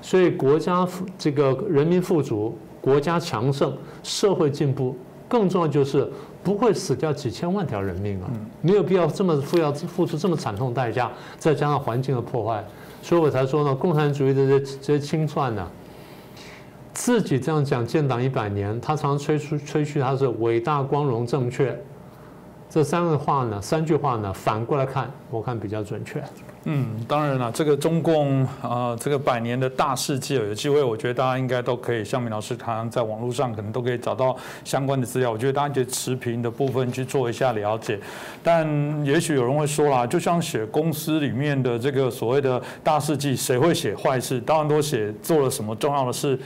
[0.00, 4.96] 所以国家富这个人民富足，国家强盛，社会进步，
[5.28, 6.08] 更重要就是。
[6.42, 8.30] 不会死掉几千万条人命啊！
[8.62, 12.64] 没有必要这么付要付出这么惨痛代价，再加上环境的破坏，
[13.02, 15.66] 所以我才说呢，共产主义的这这些清算呢，
[16.94, 21.78] 自己这样讲建党一百年，他常吹出吹嘘他是伟大、光荣、正确，
[22.70, 26.22] 这三个话呢，三句话呢，反过来看，我看比较准确。
[26.64, 35.32] 嗯，当然了，这个中共啊，这个百年的大事记，有机会，我觉得大家应该都可以，像明老师他在网络上可能都可以找到相关的资料。
[35.32, 37.98] 我觉得大家就持平的部分去做一下了解。
[38.42, 44.40] 但也许有人会说啦，就像写公司里面的这个所谓的大事记，谁会写坏事？
[44.42, 46.38] 当然都写做了什么重要的事。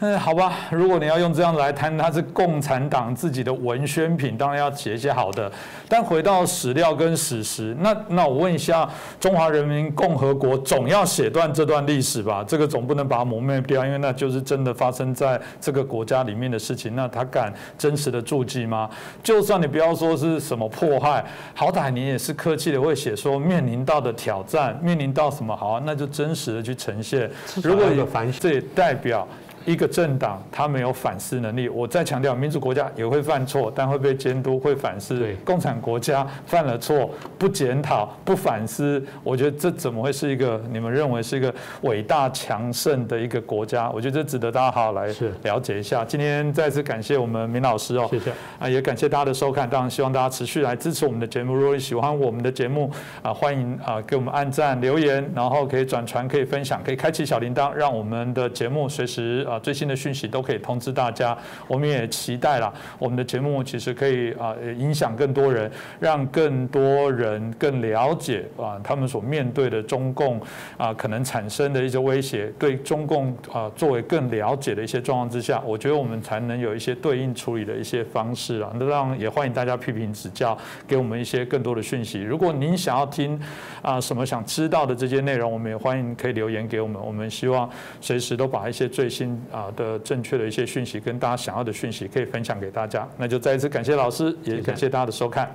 [0.00, 5.50] 嗯，好吧，如果你要用这样子来谈，它是共产党自己的文宣品，当然要写一些好的。
[5.88, 8.88] 但回到史料跟史实，那那我问一下，
[9.20, 12.44] 中华人民共和国总要写段这段历史吧？
[12.46, 16.94] 这个总不能把它磨灭掉，因为那就是真的发生在这个国家里面的事情。
[16.94, 18.90] 那他敢真实的注记吗？
[19.22, 27.30] 就算你不要说是什么迫害，好歹你也是客气的会写说面临到的挑战，面临到什么好，那就真实的去呈现。
[27.62, 29.26] 如果有反，这也代表。
[29.64, 31.68] 一个政党，他没有反思能力。
[31.68, 35.24] 我再强调，民主国家也会犯错，但会被监督，会反思。
[35.44, 43.90] 共产国家犯了错，不检讨、不反思，我觉得这怎么会是一个你们认为是一个伟大强盛的一个国家？
[43.90, 45.08] 我觉得这值得大家好好来
[45.42, 46.04] 了解一下。
[46.04, 49.68] 今天再次感谢我们明老师哦，谢谢啊，也感谢大家的收看。
[49.68, 51.54] 当然，希望大家持续来支持我们的节目。
[51.54, 52.90] 如果你喜欢我们的节目
[53.22, 59.46] 啊，欢迎啊给我们按赞、留言，然后可以转传、可以分享、可以开启小铃铛，让我们的节目随时。
[59.48, 61.36] 啊啊最新的讯息都可以通知大家。
[61.66, 70.40] 我们也期待了我们的节目其实可以啊影响更多人，让更多人更了解啊他们所面对的中共
[70.76, 78.70] 啊可能产生的一些威胁，对中共啊作为更了解的一些状况之下，我觉得我们才能有一些对应处理的一些方式啊。
[78.74, 82.20] 那让也欢迎大家批评指教，给我们一些更多的讯息。
[82.20, 83.40] 如果您想要听
[83.82, 87.00] 啊什么想知道的这些内容，我们也欢迎可以留言给我们。
[87.04, 87.68] 我们希望
[88.00, 93.08] 随时都把一些最新啊的正确的一些讯息跟大家想要的讯息可以分享给大家。
[93.18, 95.50] 那就再一次感谢老师，也感谢大家的收看。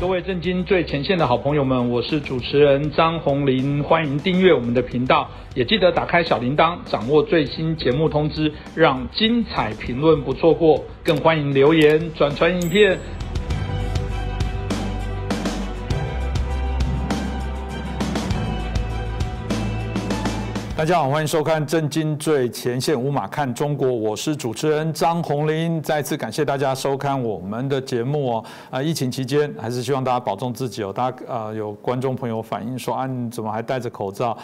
[0.00, 10.84] 各位震惊最前线的好朋友们，我是主持人张宏林，欢迎订阅我们的频道，也记得打开小铃铛，掌握最新节目通知，让精彩评论不错过。
[11.02, 12.96] 更欢迎留言转传影片。
[20.78, 25.82] 大家好，欢迎收看《震惊最前线》，无马看中国，我是主持人张红林。
[25.82, 28.44] 再次感谢大家收看我们的节目哦。
[28.70, 30.92] 啊，疫情期间还是希望大家保重自己哦。
[30.92, 34.38] 大家啊，有观众朋友反映说啊，你怎么还戴着口罩？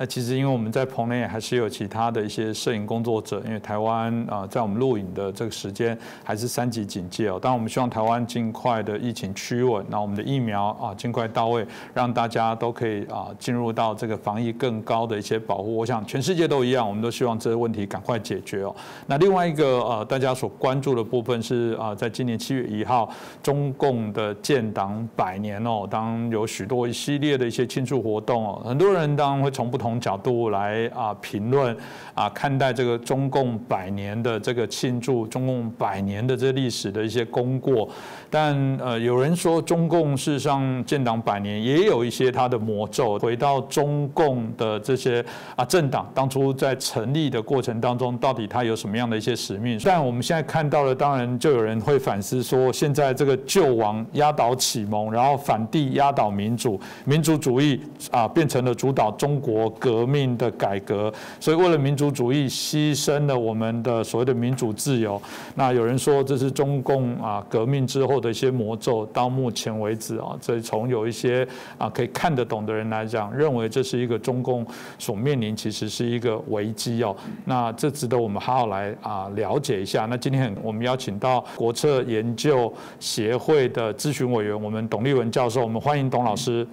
[0.00, 7.38] 那其实因为我们在棚内还是有其他的一些摄影工作者，因为台湾啊，在我们录影的这个时间还是三级警戒哦。
[7.38, 15.76] 当然，我们希望台湾尽快的疫情趋稳，那我们的疫苗啊尽快到位，让大家都可以啊进入到这个防疫更高的一些保护。
[15.76, 18.74] 我想全世界都一样，我们都希望这个问题赶快解决哦。
[19.06, 31.76] 那另外一个呃，大家所关注的部分是啊，在今年七月一号，中共的建党百年哦，当有许多一系列的一些庆祝活动哦，很多人当然会从不同从角度来啊评论
[32.14, 37.88] 啊看待这个中共百年的这个庆祝，中共百年的这历史的一些功过。
[38.30, 45.24] 但呃，有人说中共事实上建党百年也有一些它的魔咒，回到中共的这些
[45.56, 46.08] 啊政党。
[46.14, 49.80] 当初在成立的过程当中，到底他有什么样的一些使命？
[49.84, 57.80] 但我们现在看到了，当然就有人会反思说，现在这个救亡压倒启蒙，然后反帝压倒民主，民主主义
[58.12, 65.20] 啊变成了主导中国革命的改革，所以为了民族主义牺牲了我们的所谓的民主自由。
[65.56, 69.04] 那有人说这是中共啊革命之后的一些魔咒。
[69.12, 74.66] 到目前为止啊，这从有一些啊可以看得懂的人来讲，认为这是一个中共
[74.98, 75.90] 所面临其实。
[75.90, 80.06] 是一个危机哦，那这值得我们好好来啊了解一下。
[80.06, 86.64] 那今天我们邀请到国策研究协会的咨询委员，我们董立文教授，我们欢迎董老师。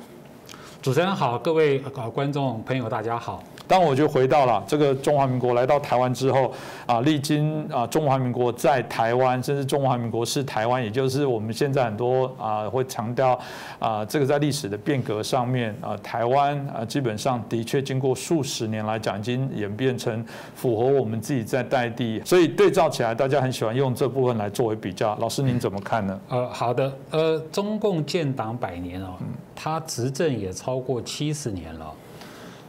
[0.81, 3.43] 主持人好，各位啊观众朋友大家好。
[3.67, 6.53] 当我就回到了这个中华民国来到台湾之后
[6.85, 13.37] 啊，历经啊中华民国在台湾，甚至中华民国是台湾，也就是我们现在很多啊会强调
[13.79, 20.23] 啊这个在历史的变革上面啊，台湾啊基本上的确经过数十年来讲，已经演变成
[20.55, 25.17] 符合我们自己在代地，所以对照起来，大家很喜欢用这部分来作为比较。
[25.19, 26.17] 老师您怎么看呢？
[26.29, 29.15] 呃，好的，呃，中共建党百年哦，
[29.59, 31.91] 他执政也超过七十年了。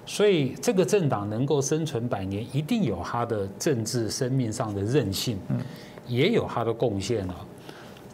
[0.06, 5.38] 所以这个政党能够生存百年，一定有他的政治生命上的韧性，
[6.06, 7.34] 也有他的贡献了。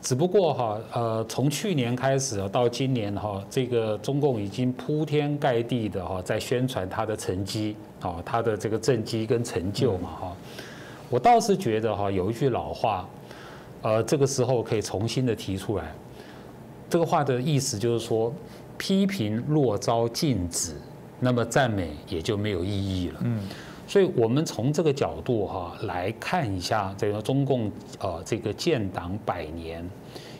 [0.02, 10.36] 只不过哈，呃，从去年开始到今年哈，这个中共已经铺天盖地的哈在宣传他的成绩，啊，他的这个政绩跟成就嘛哈。
[11.08, 13.08] 我倒是觉得哈，有一句老话，
[13.82, 15.94] 呃，这个时候可以重新的提出来。
[16.90, 18.32] 这个话的意思就是说，
[18.78, 20.74] 批评若遭禁止。
[21.20, 23.20] 那么赞美也就没有意义了。
[23.22, 23.40] 嗯，
[23.86, 29.88] 所以我们从这个角度哈来看一下这个中共呃这个建党百年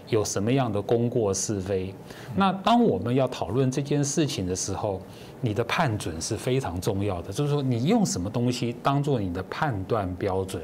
[0.08, 1.94] 有什么样的功过是非。
[2.36, 5.00] 那当我们要讨论这件事情的时候，
[5.40, 7.32] 你的判准是非常重要的。
[7.32, 10.62] 就是说，你用什么东西当做你的判断标准？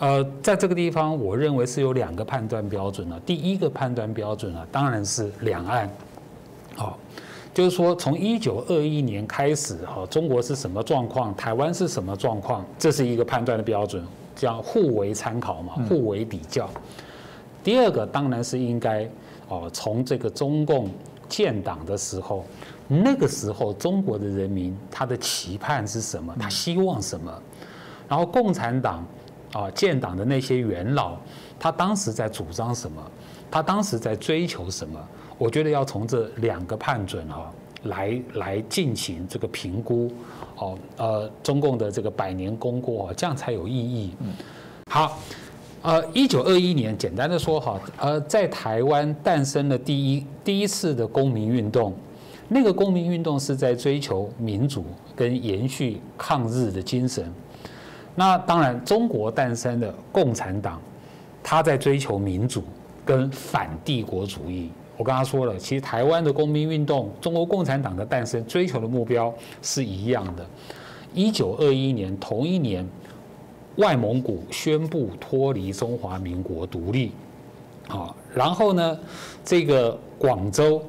[0.00, 3.18] 呃，在这个地方，我认为是有两个判断标准了。
[3.20, 5.88] 第一个判断标准啊，当然是两岸，
[6.76, 6.98] 好。
[7.52, 14.06] 就是说，从一九二一年开始，哈，中国是什么状况，台湾是什么状况，这是一个判断的标准，
[14.36, 16.70] 叫互为参考嘛，互为比较。
[17.64, 19.06] 第二个当然是应该，
[19.48, 20.88] 哦，从这个中共
[21.28, 22.44] 建党的时候，
[22.86, 27.36] 那个时候中国的人民他的期盼是什么，他希望什么，
[28.08, 29.04] 然后共产党
[29.52, 31.16] 啊建党的那些元老，
[31.58, 33.02] 他当时在主张什么，
[33.50, 35.00] 他当时在追求什么。
[35.40, 37.50] 我觉得要从这两个判准哈
[37.84, 40.12] 来来进行这个评估，
[40.58, 44.12] 哦，呃，中共的这个百年功过，这样才有意义。
[44.20, 44.34] 嗯，
[44.90, 45.18] 好，
[45.80, 51.94] 呃，一九二一年，简单的说哈，呃，在台湾诞生了第一第一次的公民运动，
[52.46, 54.84] 那个公民运动是在追求民主
[55.16, 57.32] 跟延续抗日的精神。
[58.14, 60.78] 那当然，中国诞生的共产党，
[61.42, 62.62] 他在追求民主
[63.06, 64.70] 跟反帝国主义。
[65.00, 69.32] 我刚刚说了，其实台湾的公民运动，中国共产党的诞生追求的目标
[69.62, 70.46] 是一样的。
[71.14, 72.86] 一九二一年同一年，
[73.76, 77.12] 外蒙古宣布脱离中华民国独立，
[77.88, 78.98] 好，然后呢，
[79.42, 80.82] 这个广州。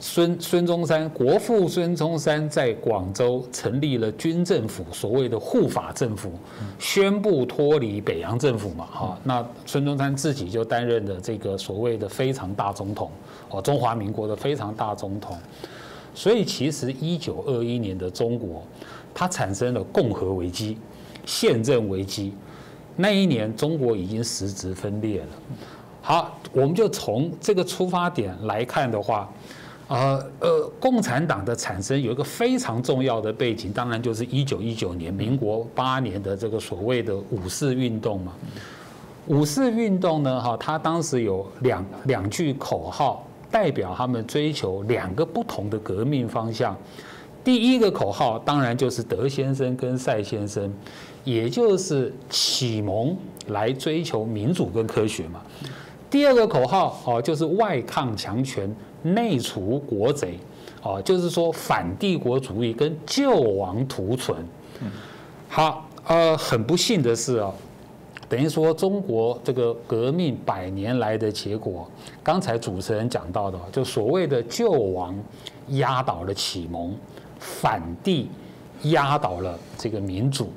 [0.00, 6.30] 孙孙中山国父孙中山在广州成立了军政府，所谓的护法政府，
[6.78, 13.10] 宣布脱离北洋政府嘛，哈，那孙中山自己就担任的这个所谓的非常大总统，
[13.50, 15.36] 哦，中华民国的非常大总统。
[16.14, 18.62] 所以其实一九二一年的中国，
[19.12, 20.78] 它产生了共和危机、
[21.26, 22.32] 宪政危机。
[22.94, 25.28] 那一年中国已经实质分裂了。
[26.00, 29.28] 好，我们就从这个出发点来看的话。
[29.88, 38.34] 呃呃，共产党的产生有一个非常重要的背景，当然就是一九一九年民国八年的这个所谓的五四运动嘛。
[39.28, 46.76] 五四运动呢，哈，它当时有两两句口号，代表他们追求两个不同的革命方向。
[47.42, 50.70] 第一个口号当然就是德先生跟赛先生，
[51.24, 53.16] 也就是启蒙
[53.46, 55.40] 来追求民主跟科学嘛。
[56.10, 58.74] 第二个口号哦，就是外抗强权。
[59.02, 60.38] 内除国贼，
[60.82, 64.36] 哦，就是说反帝国主义跟救亡图存。
[65.48, 67.52] 好，呃，很不幸的是啊，
[68.28, 71.88] 等于说中国这个革命百年来的结果，
[72.22, 75.14] 刚才主持人讲到的，就所谓的救亡
[75.68, 76.94] 压倒了启蒙，
[77.38, 78.28] 反帝
[78.82, 80.50] 压倒了这个民主，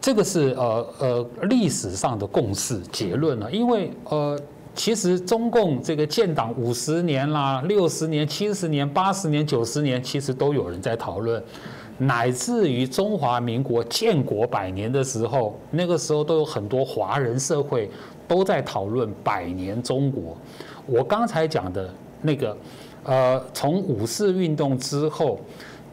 [0.00, 4.38] 这个是呃呃历史上的共识结论了，因为呃。
[4.72, 11.42] 其实中共这个建党五十年啦、六十年、七十年、八十年、九十年，其实都有人在讨论，
[11.98, 17.90] 乃至于中华民国建国百年的时候，那个时候都有很多华人社会
[18.26, 20.36] 都在讨论百年中国。
[20.86, 21.92] 我刚才讲的
[22.22, 22.56] 那个，
[23.04, 25.40] 呃，从五四运动之后，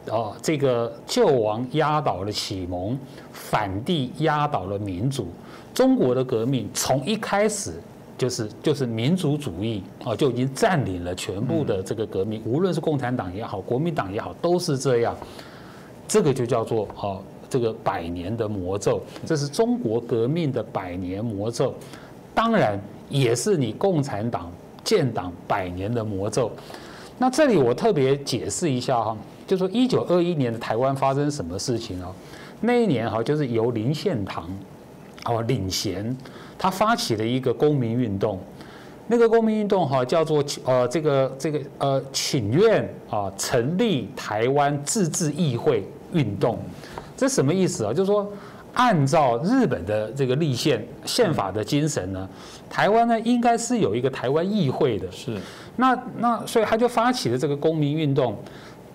[0.05, 2.97] 呃，这个救亡压倒了启蒙，
[3.33, 5.27] 反帝压倒了民主，
[5.73, 7.73] 中国的革命从一开始。
[8.17, 15.15] 就是就是民族主义啊，就已经占领了全部的这个革命，无论是共产党也好，国民党也好，都是这样。
[16.07, 21.75] 这个就叫做啊，这个百年的魔咒，这是中国革命的百年魔咒，
[22.33, 24.51] 当然也是你共产党
[24.83, 26.51] 建党百年的魔咒。
[27.19, 29.15] 那这里我特别解释一下哈，
[29.45, 32.11] 就说一九二一年的台湾发生什么事情啊？
[32.61, 34.49] 那一年哈，就是由林献堂
[35.25, 36.17] 哦领衔。
[36.57, 38.39] 他发起了一个公民运动，
[39.07, 45.83] 那个公民运动哈叫做呃这个这个呃请愿啊成立台湾自治议会
[46.13, 46.59] 运动，
[47.15, 47.93] 这什么意思啊？
[47.93, 48.27] 就是说
[48.73, 52.27] 按照日本的这个立宪宪法的精神呢，
[52.69, 55.37] 台湾呢应该是有一个台湾议会的，是
[55.75, 58.35] 那那所以他就发起了这个公民运动。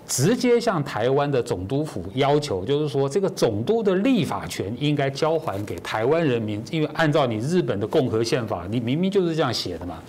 [0.07, 9.99] 直接向台湾的总督府要求，就是说这个总督的立法权应该交还给台湾人民，因为按照你日本的共和宪法，你明明就是这样写的嘛。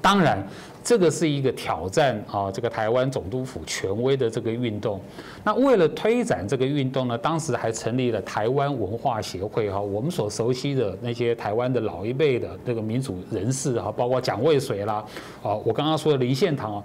[0.00, 0.46] 当然，
[0.82, 5.00] 这个是一个挑战啊，这个台湾总督府权威的这个运动。
[5.44, 9.80] 那为了推展这个运动呢，当时还成立了台湾文化协会哈。
[9.80, 15.04] 我们所熟悉的那些台湾的老一辈的这个民主人士哈，包括蒋渭水啦，
[15.42, 16.82] 啊，我刚刚说的林献堂啊，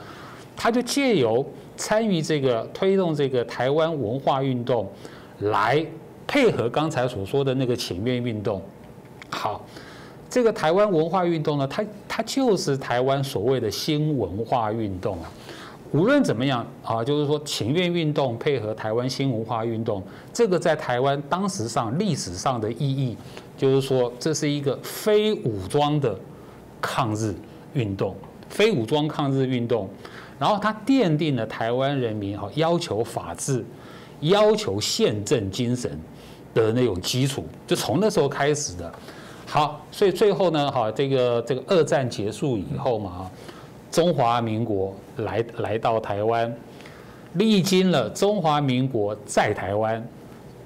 [0.55, 1.45] 他就借由
[1.75, 4.89] 参与这个推动这个台湾文化运动，
[5.39, 5.85] 来
[6.27, 8.61] 配合刚才所说的那个请愿运动。
[9.29, 9.65] 好，
[10.29, 15.31] 这个台湾文化运动呢，它它就是台湾所谓的新文化运动啊。
[15.91, 20.01] 无论怎么样啊，就是说请愿运动配合台湾新文化运动，
[20.33, 23.15] 这个在台湾当时上历史上的意义，
[23.55, 26.17] 就是说这是一个非武装的
[26.81, 27.35] 抗日
[27.73, 28.15] 运动，
[28.49, 29.87] 非武装抗日运动。
[30.43, 33.63] 然后他奠定了台湾人民哈要求法治、
[34.19, 35.97] 要求宪政精神
[36.53, 38.93] 的那种基础，就从那时候开始的。
[39.47, 43.31] 好，所以最后呢，哈，这个这个二战结束以后嘛，
[43.89, 46.53] 中华民国来来到台湾，
[47.35, 50.05] 历经了中华民国在台湾、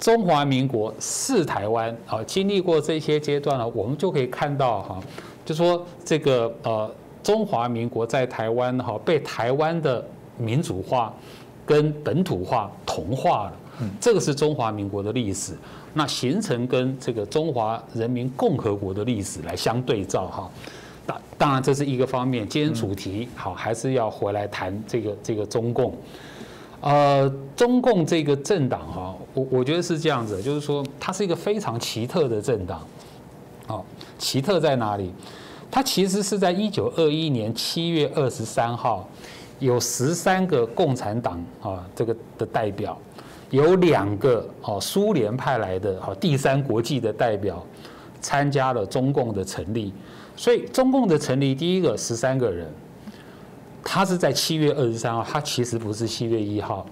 [0.00, 5.00] 中华民国是台湾，啊，经历过这些阶段了，我们就可以看到哈，
[5.44, 6.90] 就说这个呃。
[7.22, 10.04] 中华民国在台湾哈被台湾的
[10.36, 11.12] 民主化
[11.66, 13.52] 跟本土化同化了，
[14.00, 15.52] 这个是中华民国的历史。
[15.94, 20.50] 那形成跟这个中华人民共和国的历史来相对照哈。
[21.06, 22.46] 那当然这是一个方面。
[22.46, 25.94] 今天主题好还是要回来谈这个这个中共。
[26.80, 32.86] 呃，中共这个政党哈，我我觉得是这样子，就是说它是一个非常奇特的政党。
[33.66, 33.84] 好，
[34.18, 35.12] 奇特在哪里？
[35.70, 39.08] 它其实是在一九二一年七月二十三号，
[39.58, 42.98] 有十三个共产党啊这个的代表，
[43.50, 47.64] 有两个哦苏联派来的哦第三国际的代表
[48.20, 49.92] 参加了中共的成立。
[50.36, 52.66] 所以中共的成立，第一个十三个人。
[53.90, 56.84] 他是在七月二十三号，他其实不是七月一号。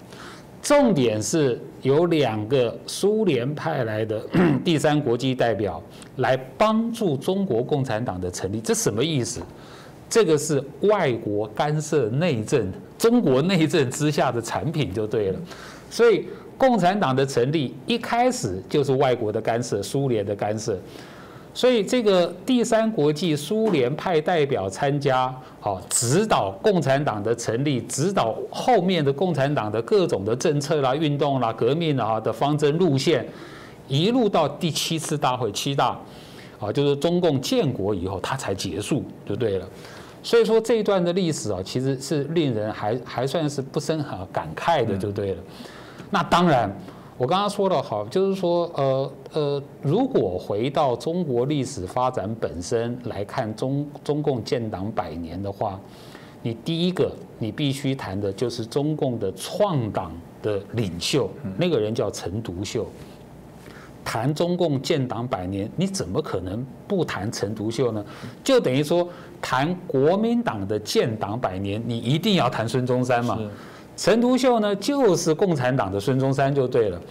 [0.61, 4.21] 重点是有两个苏联派来的
[4.65, 5.81] 第三国际代表
[6.17, 9.41] 来帮助中国共产党的成立，这什么意思？
[10.09, 15.39] 这个是外国干涉内政，中国内政之下的产品就对了。
[15.89, 16.25] 所以
[16.57, 20.77] 共产党的成立一开始就是外国的干涉，苏联的干涉。
[21.57, 33.27] 所以这个第三国际苏联派代表参加，好指导共产党的成立，指导后面的共产党的各种的政策啦、运动啦、革命啊的方针路线，
[33.87, 35.99] 一路到第七次大会七大，
[36.59, 39.67] 啊，就是中共建国以后，它才结束就对了。
[40.21, 45.37] 所以说这一段的历史啊，其实是令人还还算是不生哈感慨的就对了。
[46.11, 46.71] 那当然。
[47.19, 55.79] 我刚刚说的好，就是说，呃呃，如果回到中国历史发展本身来看中中共建党百年的话，
[56.41, 60.11] 你第一个你必须谈的就是中共的创党
[60.41, 62.87] 的领袖，那个人叫陈独秀。
[64.05, 68.05] 谈中共建党百年，你怎么可能不谈陈独秀呢？
[68.41, 69.05] 就等于说
[69.41, 73.37] 谈国民党的建党百年，你一定要谈孙中山嘛。
[73.97, 77.01] 陈独秀呢，就是共产党的孙中山就对了。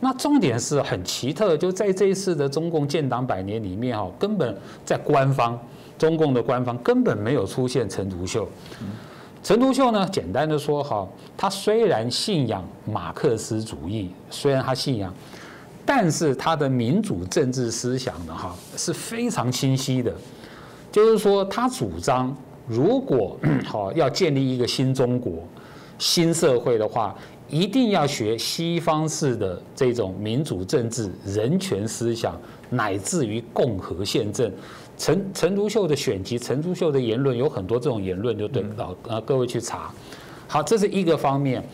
[0.00, 5.58] 那重点是很奇特，就在这一次的中共建党百年里面哈，根本在官方
[5.98, 8.48] 中共的官方根本没有出现陈独秀。
[9.42, 15.12] 陈独秀呢，简单的说哈，他虽然信仰马克思主义，虽然他信仰，
[15.84, 20.14] 但是他的民主政治思想呢哈是非常清晰的，
[20.92, 22.36] 就是说他主张，
[22.66, 25.32] 如果好要建立一个新中国。
[26.00, 27.12] 新社会的话，
[27.48, 32.38] 一定要学西方式的这种民主政治、人权思想，
[32.68, 34.52] 乃至于共和宪政。
[34.98, 38.96] 陈陈独秀的选集，陈独秀的言论有很多这种言论，就对了。
[39.08, 39.92] 呃，各位去查。
[40.46, 41.64] 好，这是一个方面。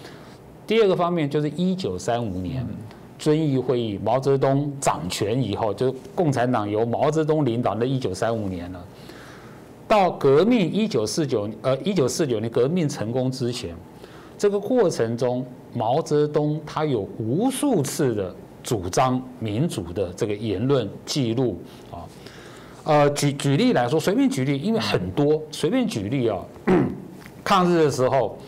[0.66, 2.66] 第二个方面就是一九三五年
[3.18, 8.84] 遵义会议，毛泽东掌权以后，就共产党由毛泽东领导的一九三五年了。
[9.88, 13.74] 到革命一九四九，呃，一九四九年革命成功之前。
[14.36, 21.60] 这个过程中，毛泽东他有无数次的主张民主的这个言论记录
[21.90, 22.02] 啊，
[22.84, 26.38] 呃，举举例来说，随便举例，因为很多，随便举例啊，
[27.44, 28.38] 抗日的时候，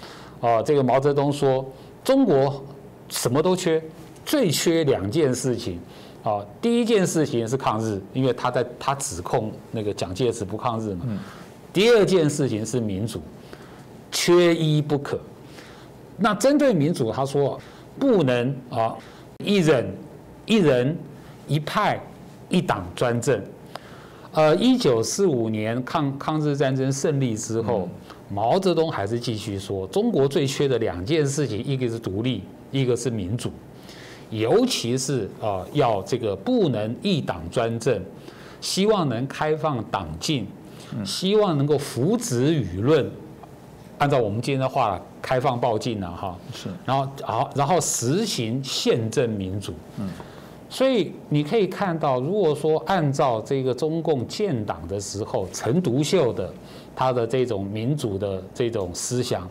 [0.40, 1.64] 啊，这个毛泽东说，
[2.02, 2.62] 中国
[3.08, 3.82] 什么都缺，
[4.24, 5.78] 最缺两件事情，
[6.22, 11.06] 啊，第一件事情是抗日，因为他在他指控那个蒋介石不抗日嘛，
[11.72, 13.20] 第二件事情是民主，
[14.10, 15.20] 缺一不可。
[16.18, 17.60] 那针对民主，他说
[17.98, 18.94] 不能啊，
[19.44, 19.86] 一人
[20.46, 20.96] 一人
[21.46, 22.00] 一派
[22.48, 23.42] 一党专政。
[24.32, 27.88] 呃，一九四五年抗抗日战争胜利之后，
[28.28, 33.50] 毛泽东还是继续说，中国最缺的两件事情，一个是独立，一个是民主，
[34.28, 37.98] 尤其是啊，要这个不能一党专政，
[38.60, 40.46] 希望能开放党禁，
[41.02, 43.10] 希望能够扶植舆论。
[43.96, 50.08] 按照我们今天的话，开放报禁了哈，是，然后好，然后实行宪政民主，嗯，
[50.70, 56.48] 所以你可以看到，如果说按照这个中共建党的时候，陈独秀的
[56.94, 59.50] 他的这种民主的这种思想，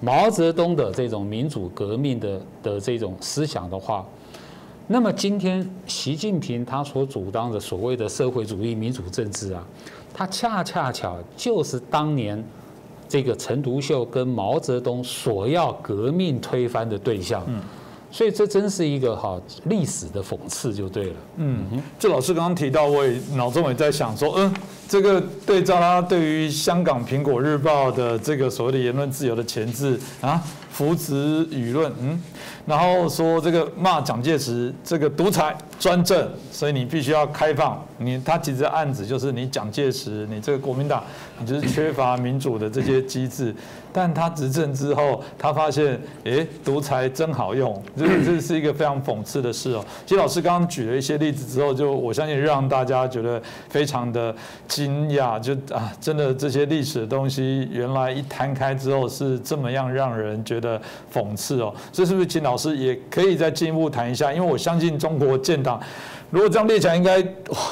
[0.00, 4.06] 毛泽东的这种民主革命的的这种思想的话，
[4.86, 9.62] 那么今天习近平他所主张的所谓的社会主义民主政治啊，
[10.14, 12.42] 他恰恰巧就是当年。
[13.12, 17.60] 这个陈独秀跟毛泽东所要革命推翻的对象，嗯，
[18.10, 21.16] 所以这真是一个哈历史的讽刺，就对了。
[21.36, 21.66] 嗯，
[21.98, 24.54] 这老师刚刚提到，我也脑中也在想说，嗯，
[24.92, 30.38] 这个对照他对于香港《苹果日报》的这个所谓的言论自由的前置啊，
[30.70, 32.20] 扶持舆论，嗯，
[32.66, 37.82] 然后说这个骂蒋介石这个独裁专政，所以你必须要开放。
[37.96, 41.02] 你他其实案子就是你蒋介石，你这个国民党，
[41.38, 43.54] 你就是缺乏民主的这些机制。
[43.94, 49.84] 但他执政之后，他发现，哎，独裁真好用，这 这是一个非常讽刺的事哦。
[50.06, 54.34] 其实老师刚刚举了一些例子之后，就我相信让大家觉得非常的
[54.82, 60.80] 惊讶，就啊，真的这些历史的东西，原来一摊开之后是这么样让人觉得
[61.12, 61.72] 讽刺哦。
[61.92, 64.32] 这是不是请老师也可以再进一步谈一下？
[64.32, 65.80] 因为我相信中国建党。
[66.30, 67.22] 如果这样列起来，应该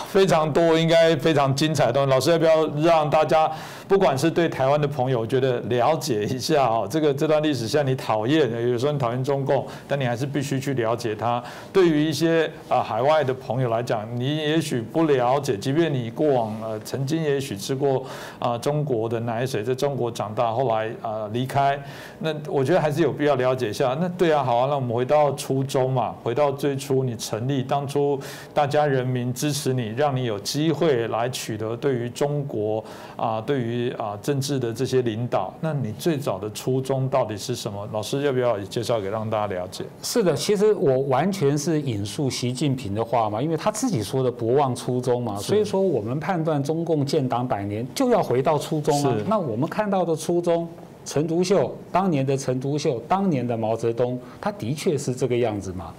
[0.09, 2.11] 非常多，应该非常精彩的东西。
[2.11, 3.51] 老师要不要让大家，
[3.91, 11.43] 不管是对台湾的朋友，我觉得了解一下哦，这个这段历史，像你讨厌，有时候你讨厌中共，但你还是必须去了解它。
[11.72, 18.07] 对于一些啊海外的朋友来讲，你也许不了解，即便你过往呃曾经也许吃过
[18.38, 21.76] 啊中国的奶水，在中国长大，后来啊离开，
[22.20, 23.99] 那我觉得还是有必要了解一下。
[24.01, 28.16] 那对啊，好啊，那我们回到初衷嘛，回到最初你成立当初。
[28.55, 32.84] 大家人民支持你，让你有机会来取得对于中国
[33.16, 35.53] 啊，对于啊政治的这些领导。
[35.61, 37.89] 那你最早的初衷到底是什么？
[37.93, 39.85] 老师要不要介绍给让大家了解？
[40.03, 45.37] 是的，其实我完全是引述习近平的话嘛，因为他自己说的“不忘初衷”嘛。
[45.39, 49.16] 所以说，我们判断中共建党百年就要回到初衷啊。
[49.26, 50.68] 那我们看到的初衷，
[51.05, 55.93] 陈独秀当年的陈独秀，当年的毛泽东，他的确是这个样子嘛。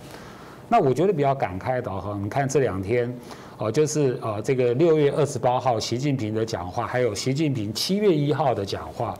[0.69, 3.13] 那我觉得比较感慨的哈，你看这两天，
[3.61, 9.15] 哦，就是啊这个六月二十八号习近平的讲话，还有习近平七月一号的讲话，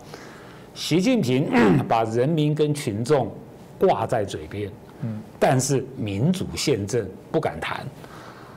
[0.74, 1.48] 习近平
[1.88, 3.32] 把人民跟群众
[3.78, 4.68] 挂在嘴边，
[5.04, 7.86] 嗯，但是民主宪政不敢谈。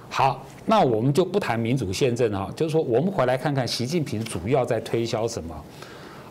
[0.09, 5.65] 好，那我们就不谈民主宪政哈，就是说我们回来看看习近平主要在推销什么，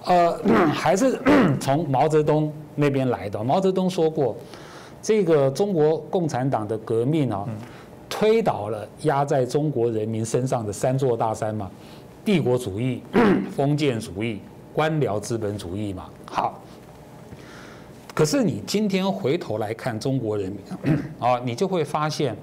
[0.06, 0.36] 呃，
[0.74, 1.20] 还是
[1.62, 3.44] 从毛泽东那边来的。
[3.44, 4.36] 毛泽东说过。
[5.06, 7.46] 这个中国共产党的革命啊，
[8.16, 11.70] 推倒了压在中国人民身上的三座大山嘛，
[12.24, 13.02] 帝国主义、
[13.50, 14.40] 封建主义、
[14.72, 16.08] 官僚资本主义嘛。
[16.24, 16.62] 好，
[18.14, 22.38] 可是你今天回头来看中国人民 啊，你就会发现，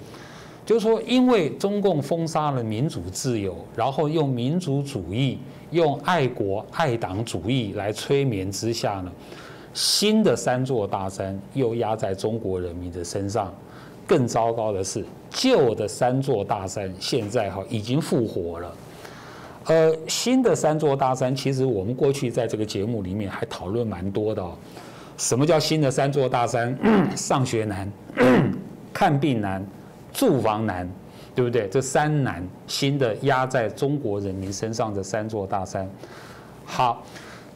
[0.66, 5.39] 就是说，因为中共封杀了民主自由，然后用民族主义、
[5.71, 9.12] 用爱国爱党主义来催眠之下呢。
[9.73, 13.55] 新的三座大山又压在中国人民的身上，
[14.11, 18.75] 更糟糕的是，旧的三座大山现在哈已经复活了。
[19.67, 24.57] 呃，新的三座大山，其实我们过去在这个节目里面还讨论蛮多的哦。
[25.17, 26.77] 什么叫新的三座大山？
[27.17, 27.89] 上学难，
[28.93, 29.65] 看病难，
[30.13, 30.91] 住房难，
[31.33, 31.69] 对不对？
[31.69, 35.89] 这三难，新的压在中国人民身上的三座大山。
[36.65, 37.05] 好，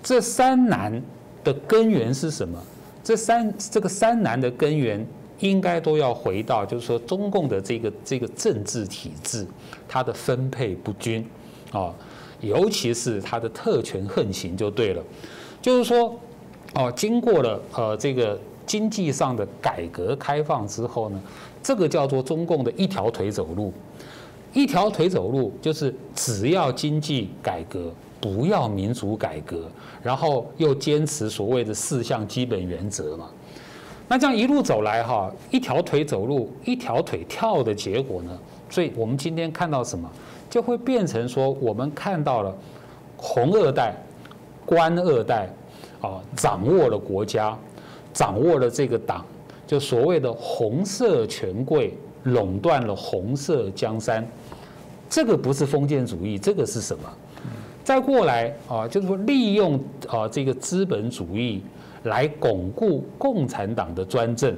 [0.00, 1.02] 这三难。
[1.42, 2.58] 的根源是什么？
[3.02, 5.06] 这三这个三难的根源，
[5.44, 9.46] 应该都要回到，就是说中共的这个这个政治体制，
[9.86, 11.24] 它的分配不均，
[11.70, 11.94] 啊，
[12.40, 15.02] 尤其是它的特权横行就对了。
[15.60, 16.18] 就是说，
[16.74, 21.22] 哦，经过了呃这个经济上的改革开放之后呢，
[21.62, 23.70] 这个叫做中共的一条腿走路，
[24.54, 27.92] 一条腿走路就是只要经济改革。
[28.20, 29.68] 不要民主改革，
[30.02, 33.28] 然后又坚持所谓的四项基本原则嘛？
[34.06, 38.38] 那这样一路走来哈，一条腿走路，一条腿跳的结果呢？
[38.68, 40.10] 所以我们今天看到什么，
[40.50, 42.54] 就会变成说，我们看到了
[43.16, 43.94] 红二代、
[44.66, 45.48] 官二代
[46.00, 47.56] 啊，掌握了国家，
[48.12, 49.24] 掌握了这个党，
[49.66, 54.26] 就所谓的红色权贵垄断了红色江山。
[55.08, 57.04] 这个不是封建主义，这个是什么？
[57.84, 59.78] 再过来啊，就是说利用
[60.08, 61.62] 啊这个资本主义
[62.04, 64.54] 来巩固共产党的专政，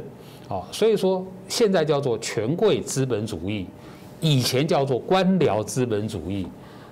[0.48, 3.66] 啊，所以说现在叫做权贵资本主义，
[4.20, 6.46] 以前叫做官僚资本主义，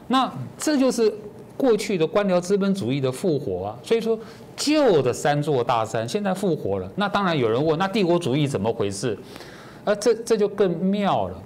[0.09, 1.13] 那这就是
[1.57, 3.79] 过去的官僚资本主义的复活啊。
[3.83, 4.19] 所以说
[4.57, 9.19] 旧的三座大山现在复活了，那当然有人问，那帝国主义怎么回事？
[9.85, 11.43] 啊，这这就更妙了。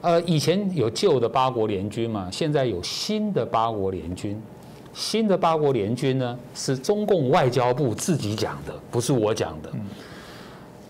[0.00, 4.40] 呃，以前有旧的八国联军嘛，现在有新的八国联军。
[4.98, 9.70] 新的八国联军呢，是中共外交部自己讲的，不是我讲的。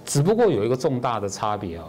[0.07, 1.85] 只不过有一个重大的差别啊，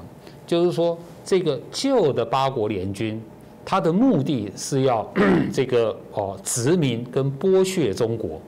[0.45, 3.24] 就是说这个旧的八国联军，
[3.63, 5.09] 它的目的是要
[5.53, 8.41] 这个哦殖民跟剥削中国，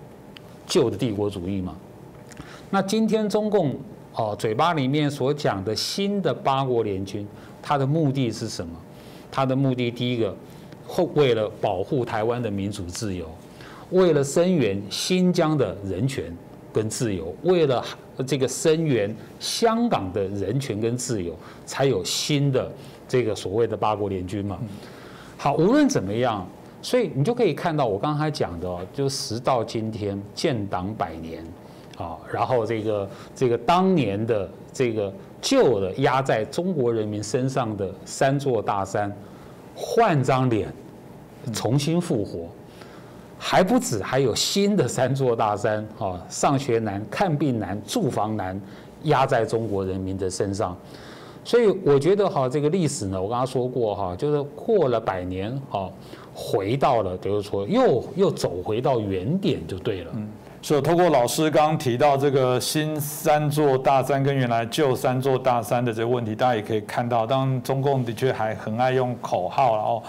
[0.67, 1.73] 旧的帝国主义嘛。
[2.69, 3.73] 那今天中共
[4.15, 7.25] 哦嘴巴里面所讲的新的八国联军。
[7.61, 8.73] 他的目的是什么？
[9.31, 10.35] 他的目的第一个，
[11.13, 13.25] 为了保护台湾的民主自由，
[13.91, 16.35] 为了声援新疆的人权
[16.73, 17.83] 跟自由，为了
[18.25, 21.35] 这个声援香港的人权跟自由，
[21.65, 22.71] 才有新的
[23.07, 24.57] 这个所谓的八国联军嘛。
[25.37, 26.47] 好，无论怎么样，
[26.81, 31.43] 所以你就可以看到我刚才讲的，就时到今天建党百年，
[31.97, 35.11] 啊，然后这个这个当年的这个
[35.41, 39.11] 旧的压在中国人民身上的三座大山，
[39.75, 40.71] 换张脸，
[41.51, 42.47] 重新复活。
[43.43, 48.61] 还不止，还有新的三座大山啊，上学难、看病难、住房难，
[49.05, 50.77] 压在中国人民的身上。
[51.43, 55.89] 所以我觉得哈，这个历史呢，我刚刚说过哈，就是过了百年哈，
[56.35, 60.11] 回到了，就是说又又走回到原点就对了。
[60.13, 60.29] 嗯，
[60.61, 70.03] 所以通过老师刚刚提到这个新三座大山跟原来旧三座大山的这个问题，大家也可以看到，当中共的确还很爱用口号，然后。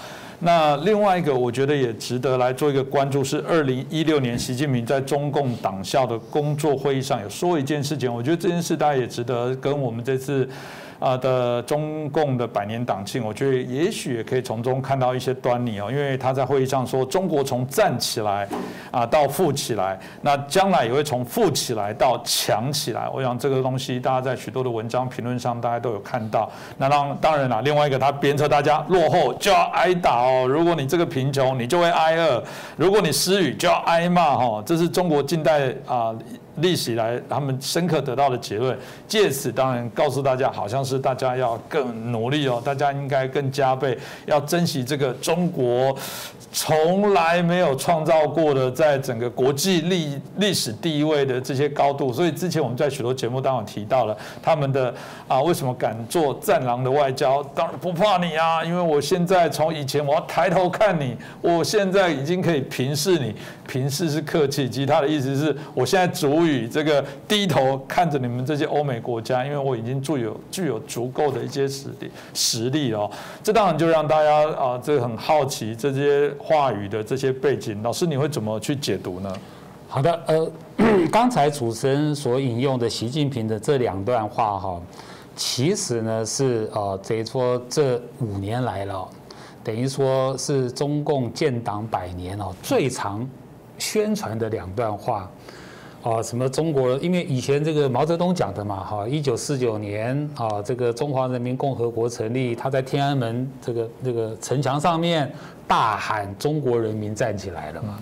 [0.45, 10.49] 那另外一个，我觉得也值得来做一个关注，是二零一六年习近平在中共党校的工作会议上有说一件事情，我觉得这件事大家也值得跟我们这次。
[11.03, 18.49] 啊的中共的百年党庆，我觉得也许也可以从中看到一些端倪哦，因为他在会议上说，中国从站起来
[18.93, 23.09] 啊到富起来，那将来也会从富起来到强起来。
[23.13, 26.49] 我想这个东西大家在许多的文章评论上大家都有看到。
[26.79, 32.41] 那当当然了，另外一个他鞭策大家落后就要挨打哦，如果你这个贫穷，你就会挨饿；
[32.77, 34.63] 如果你失语，就要挨骂哈。
[34.65, 36.15] 这是中国近代啊。
[36.57, 38.77] 历史来，他们深刻得到的结论，
[39.09, 45.97] 借此当然告诉大家，好像是大家要更努力哦，大家应该更加倍，要珍惜这个中国。
[46.55, 54.95] 从来没有创造过的，在整个国际历历史地位的这些高度，所以之前我们在许多节目当中提到了他们的
[55.27, 57.43] 啊，为什么敢做战狼的外交？
[57.55, 63.35] 当然不怕你啊，因为我现在从以前我要抬头看你，我现在已经可以平视你，
[63.67, 73.11] 平视是客气，其实他的意思是我现在主语这个低头看着你们这些欧美国家，因为我已经具有具有足够的一些实力实力哦，
[73.43, 76.31] 这当然就让大家啊，这个很好奇这些。
[76.43, 79.33] 话语的这些背景，老师你会怎么去解读呢？
[79.89, 80.51] 好的，呃，
[81.11, 84.83] 刚才主持人所引用的习近平的这两段话哈，
[85.37, 89.09] 其实呢是呃，等于说这五年来了，
[89.63, 93.29] 等于说是中共建党百年哦最长
[93.79, 95.31] 宣传的两段话。
[96.03, 96.97] 啊，什么中国？
[96.97, 105.33] 因为以前这个毛泽东讲的嘛，哈，一九四九年啊，这个中华人民共和国成立，他在天安门这个这个城墙上面
[105.73, 107.99] 大喊“中国人民站起来了”嘛。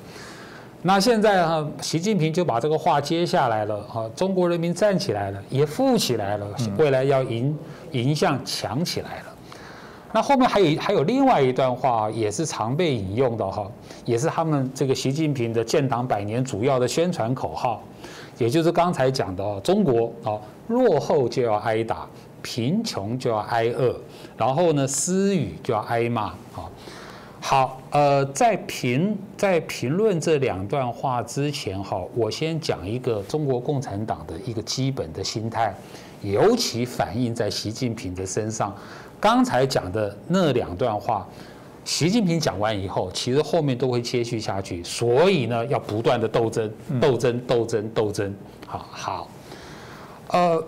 [0.82, 6.44] 那现在哈，习近平就把这个话接下来了，哈，中国人民站起来了，也富起来了，
[6.76, 7.56] 未来要迎
[7.92, 9.26] 迎向强起来了。
[10.10, 13.70] 那后面还有还有另外一段话，也是常被引用的哈，
[14.04, 17.80] 也是他们这个习近平的建党百年主要的宣传口号。
[18.36, 22.04] 也就是刚才讲的哦，中国啊，落后就要挨打，
[22.42, 23.94] 贫穷就要挨饿，
[24.36, 26.22] 然后呢，私语就要挨骂
[26.56, 26.66] 啊。
[27.50, 35.74] 好，呃，在评在评论这两段话之前哈，我先讲一个中国共产党的一个基本的心态，
[36.22, 38.72] 尤其反映在习近平的身上。
[39.18, 41.26] 刚才讲的那两段话。
[41.84, 46.70] 习近平讲完以后，其实后面都会接续下去，所以呢，要不断的斗争，
[47.00, 48.32] 斗争，斗争，斗争。
[48.64, 49.28] 好好，
[50.28, 50.64] 呃，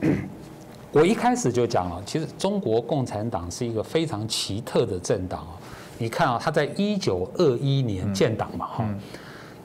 [0.91, 5.55] 我一开始就讲了，其实中国共产党是一个非常奇特的政党啊。
[6.03, 8.95] 你看啊，他在一九二一年建党嘛，哈，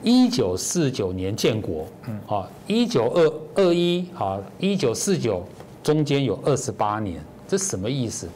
[0.04, 5.44] 一九四九年建国，嗯，啊，一九二二一，啊，一九四九
[5.82, 8.28] 中间有二十八年，这什么意思？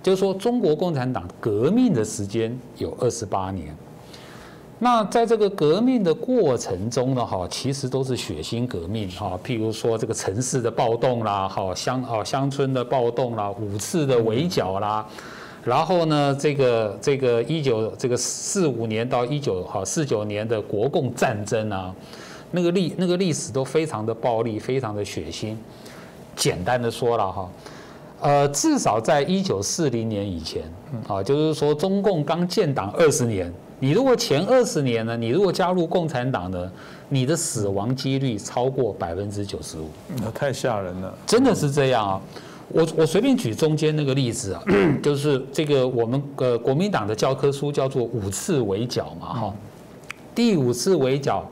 [0.00, 3.76] 就是说，中国共产党革命的时间有二十八年。
[4.78, 15.06] 那在这个革命的过程中呢，哈，其实都是血腥革命，哈，譬如说这个城市的暴动啦，哈，乡啊乡村的暴动啦，五次的围剿啦，
[15.64, 21.94] 然后呢，这个这个一九这个四五年到一九哈四九年的国共战争啊，
[22.50, 25.54] 那个历那个历史都非常的暴力，非常的血腥。
[26.34, 27.48] 简单的说了哈。
[28.20, 30.62] 呃，至少在一九四零年以前，
[31.08, 36.70] 啊，就是说中共刚建党二十年，你如果前二十年呢，你如果加入共产党呢，
[37.08, 39.88] 你的死亡几率超过百分之九十五，
[40.22, 42.20] 那太吓人了，真的是这样啊！
[42.72, 44.62] 我我随便举中间那个例子啊，
[45.02, 49.54] 就是这个我们呃国民党的教科书叫做五次围剿嘛，哈，
[50.34, 51.44] 第五次围剿。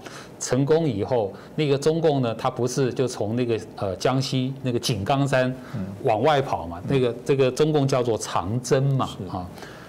[0.43, 5.55] 成功以后，那个中共呢，他不是就从那个呃江西那个井冈山
[6.03, 6.81] 往外跑嘛？
[6.89, 9.47] 那个这个中共叫做长征嘛，啊，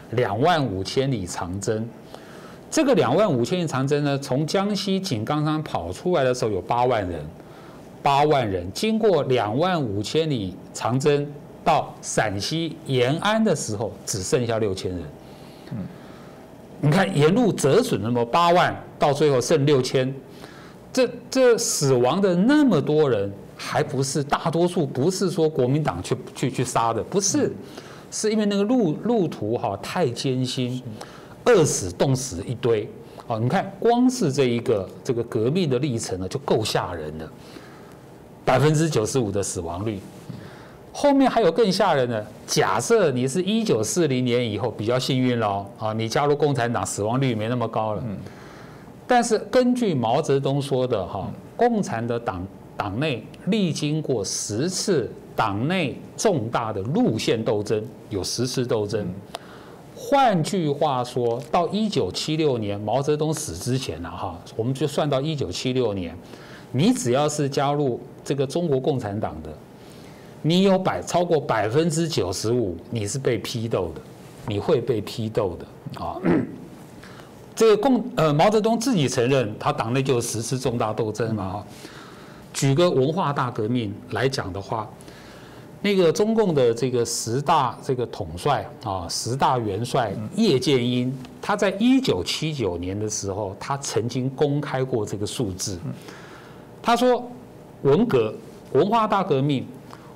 [0.09, 1.87] 两万五千里长征。
[2.69, 7.21] 这个两万五千里长征呢，从江西井冈山跑出来的时候有八万人，
[8.01, 11.25] 八万人经过两万五千里长征，
[11.63, 15.01] 到陕西延安的时候，只剩下六千人。
[15.71, 15.77] 嗯，
[16.81, 20.13] 你看沿路折损那么八万，到最后剩六千，
[20.91, 27.53] 这这死亡的那么多人，还不是大多数，不是说国民党去去去杀的，不是，
[28.09, 30.81] 是因为那个路路途哈太艰辛，
[31.45, 32.89] 饿死冻死一堆。
[33.27, 37.31] 哦，你看光是这一个这个革命的历程呢，就够吓人了，
[38.43, 39.99] 百分之九十五的死亡率。
[40.93, 48.03] 后面还有更吓人的，假设你是一九四零年以后比较幸运喽，啊，你加入共产党，死亡率没那么高了。
[49.07, 59.07] 但是根据毛泽东说的哈，共产的党党内历经过十次党内重大的路线斗争，有十次斗争。
[59.95, 66.17] 换句话说，到一九七六年毛泽东死之前呢哈，我们就算到一九七六年，
[66.71, 69.49] 你只要是加入这个中国共产党的，
[70.41, 74.01] 你有百超过百分之九十五，你是被批斗的，
[74.47, 76.17] 你会被批斗的啊。
[77.55, 81.65] 这个共呃毛泽东自己承认，他党内就有十次重大斗争嘛哈。
[82.53, 84.89] 举个文化大革命来讲的话。
[85.83, 91.11] 那个中共的这个十大这个统帅啊，十大元帅叶剑英，
[91.41, 95.79] 他在一九七九年的时候，他曾经公开过这个数字。
[96.83, 97.27] 他说，
[97.83, 98.33] 文革
[98.73, 99.65] 文化大革命，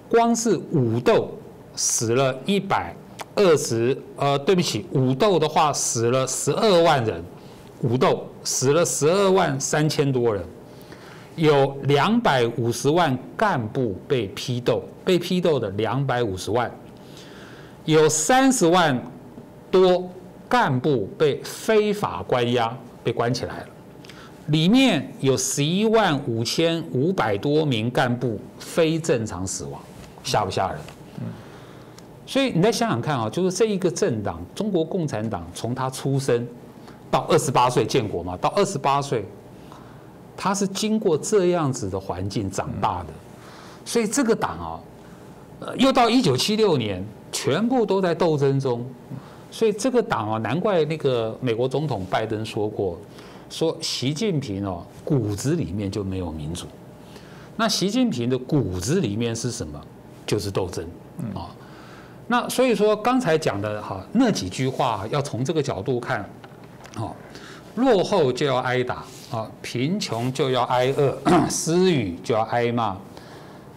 [0.08, 1.32] 光是武斗
[1.76, 2.96] 死了一百
[3.36, 7.24] 二十，呃，对不起，武斗的话死了十二万人，
[7.82, 10.44] 武斗死了十二万三千多人。
[11.36, 16.72] 有两百五十万干部被批斗，被批斗的两百五十万，
[17.84, 18.98] 有三十万
[19.70, 20.10] 多
[20.48, 23.68] 干部被非法关押，被关起来了。
[24.48, 29.82] 里面有十一万五千五百多名干部非正常死亡，
[30.24, 30.80] 吓不吓人？
[32.28, 36.48] 所以你再想想看啊，就是这一个政党，中国共产党，从他出生
[37.10, 39.24] 到二十八岁建国嘛，到二十八岁。
[40.38, 43.08] 他是经过这样子的环境长大的，
[43.86, 48.86] 所以这个党啊，又到一九七六年，全部都在斗争中，
[49.50, 53.00] 所以这个党啊，难怪那个美国总统拜登说过，
[53.50, 56.66] 说习近平哦骨子里面就没有民主，
[57.56, 59.82] 那习近平的骨子里面是什么？
[60.26, 60.86] 就是斗争
[61.34, 61.50] 啊。
[62.28, 66.28] 那所以说刚才讲的哈那几句话，要从这个角度看，
[66.96, 67.16] 好，
[67.76, 69.04] 落后就要挨打。
[69.32, 71.18] 啊，贫穷就要挨饿，
[71.50, 72.96] 私语就要挨骂，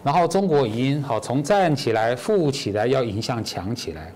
[0.03, 4.13] 然后中国已经好从站起来、富起来要迎向强起来，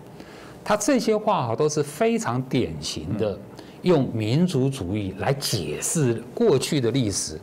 [0.64, 3.38] 他这些话哈都是非常典型的
[3.84, 7.40] 用民族主义来解释过去的历史，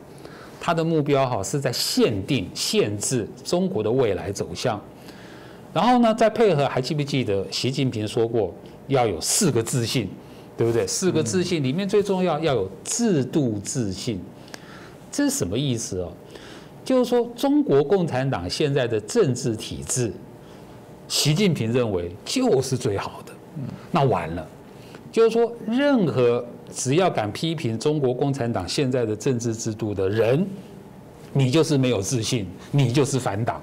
[0.61, 4.81] 他的目标哈是在限定、限制中国的未来走向，
[5.73, 8.53] 然后呢再配合，还记不记得习近平说过
[8.89, 10.09] 要有四个自信？
[10.57, 10.87] 对不对？
[10.87, 14.21] 四个自信里面最重要要有制度自信，
[15.11, 16.13] 这是什么意思哦？
[16.85, 20.13] 就是说中国共产党现在的政治体制，
[21.09, 23.33] 习近平认为就是最好的。
[23.91, 24.47] 那完了，
[25.11, 30.47] 就是说任何只要敢批评中国共产党现在的政治制度的人，
[31.33, 33.61] 你就是没有自信，你就是反党。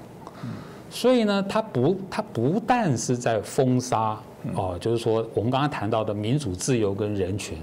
[0.90, 4.18] 所以呢，他不，他不但是在封杀。
[4.54, 7.58] 哦，就是说，我们刚刚谈到的民主、自由跟人权，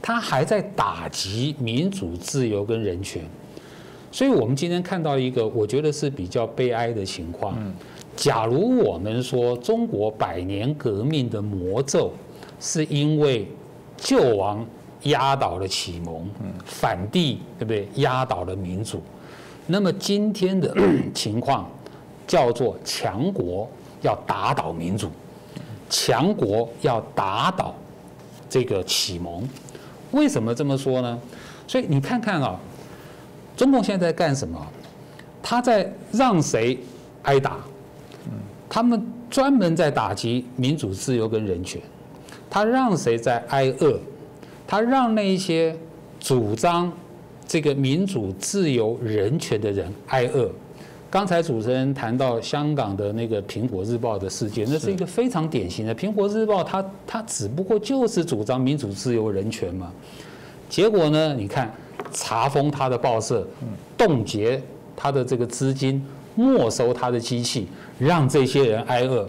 [0.00, 3.22] 他还在打击民主、自由跟人权，
[4.12, 7.58] 所以我们今天看到一个，我觉得是比较悲哀的情况。
[8.14, 12.12] 假如我们说中国百年革命的魔咒，
[12.60, 13.48] 是因为
[13.96, 14.64] 救亡
[15.02, 16.28] 压倒了启蒙，
[16.64, 17.88] 反帝对不对？
[18.02, 19.02] 压倒了民主，
[19.66, 20.74] 那么今天的
[21.14, 21.68] 情况
[22.26, 23.68] 叫做强国
[24.02, 25.10] 要打倒民主。
[25.88, 27.72] 强国要打倒
[28.50, 29.48] 这个启蒙，
[30.10, 31.20] 为什么这么说呢？
[31.68, 32.58] 所以你看看啊，
[33.56, 34.60] 中共现在干什么？
[35.40, 36.76] 他在让谁
[37.22, 37.58] 挨打？
[38.68, 39.00] 他们
[39.30, 41.80] 专门在打击民主、自由跟人权。
[42.48, 43.98] 他让谁在挨饿？
[44.66, 45.76] 他让那一些
[46.18, 46.92] 主张
[47.46, 50.50] 这个民主、自由、人权的人挨饿。
[51.08, 55.94] 刚才主持人谈到香港的那个《苹果日报》的事件，那是一个非常典型的。
[55.98, 59.92] 《苹果日报》它它只不过就是主张民主、自由、人权嘛，
[60.68, 61.72] 结果呢，你看
[62.12, 63.46] 查封他的报社，
[63.96, 64.60] 冻结
[64.96, 67.68] 他的这个资金，没收他的机器，
[67.98, 69.26] 让这些人挨饿。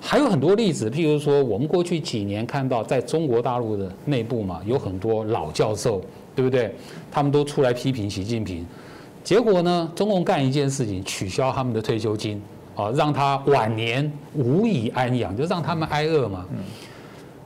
[0.00, 6.00] 还有很多例子，譬如说，我们过去几年看到，在中国大陆的内部嘛，有很多老教授，
[6.34, 6.74] 对不对？
[7.10, 8.66] 他们都出来批评习近平。
[9.22, 9.92] 结果呢？
[9.94, 12.40] 中共干一件事情，取消他们的退休金，
[12.74, 16.46] 啊，让他晚年无以安养，就让他们挨饿嘛。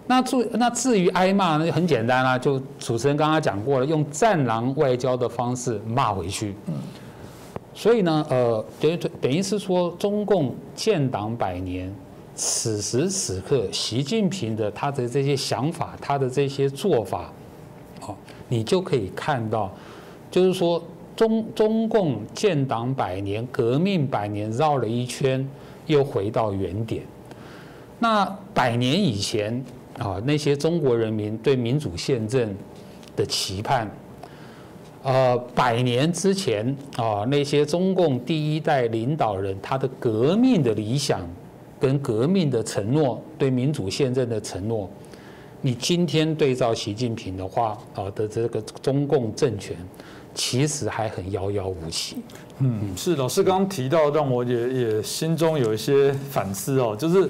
[0.07, 6.55] 那至那至于挨骂，那就很简单啦，就主持人刚刚讲过了，用战狼外交的方式骂回去。
[7.75, 11.93] 所以呢，呃，等于等于是说，中共建党百年，
[12.35, 17.33] 此时此刻，习近平的他的这些想法，他的这些做法，
[18.01, 18.17] 好，
[18.49, 19.73] 你就可以看到，
[20.31, 20.83] 就是说
[21.15, 25.49] 中中共建党百年，革命百年，绕了一圈，
[25.87, 27.05] 又回到原点。
[28.01, 29.65] 那百年以前
[29.99, 32.55] 啊，那些中国人民对民主宪政
[33.15, 33.89] 的期盼。
[35.05, 41.21] 呃，百年之前啊，那些中共第一代领导人他的革命的理想
[41.81, 44.89] 跟革命的承诺，对民主宪政的承诺，
[45.61, 49.77] 你今天对照习近平的话啊的这个中共政权，
[50.35, 52.17] 其实还很遥遥无期。
[52.59, 57.29] 嗯，是老师刚刚提到，让我也也心中有一些反思哦，就是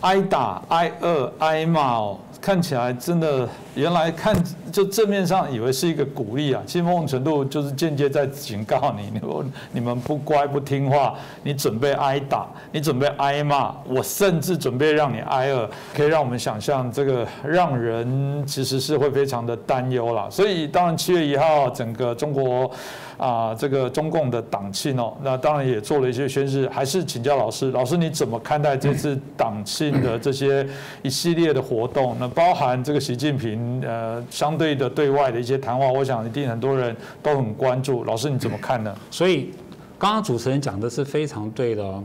[0.00, 2.18] 挨打、挨饿、挨骂哦。
[2.40, 4.36] 看起来真的，原来看
[4.74, 11.14] 就正面上以为是一个鼓励啊，其实某种程度就是间接在警告你， 如果你们不乖不听话，
[11.44, 20.28] 你准备挨打，你准备挨骂，我甚至准备让你挨饿，可以让我们想象这个让人其实是会非常的担忧了。
[20.28, 22.68] 所以当然七月一号整个中国。
[23.16, 26.68] 啊，这个中共的党庆哦，那当然也做了一些宣誓。
[26.68, 30.66] 还是请教老师，老师你怎么看待这次党庆的这些
[31.00, 32.16] 一系列的活动？
[32.18, 38.04] 那包含这个习近平呃相对的对外的一些谈话，我想一定很多人都很关注。
[38.04, 38.96] 老师你怎么看呢？
[39.10, 39.50] 所以
[39.98, 42.04] 刚刚主持人讲的是非常对的哦，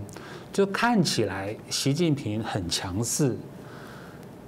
[0.52, 3.38] 就看起来习近平很强势，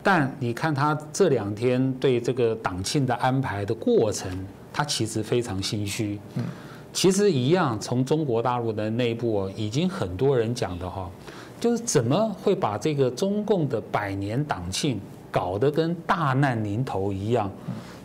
[0.02, 4.32] 但你看他这两天对这个党庆的安排的过程。
[4.74, 6.46] 他其实非常心虚，嗯，
[6.94, 11.12] 其实一样，从中国大陆的内部已经很多人讲的哈，
[11.60, 14.98] 就是怎么会把这个中共的百年党庆
[15.30, 17.52] 搞得跟大难临头一样？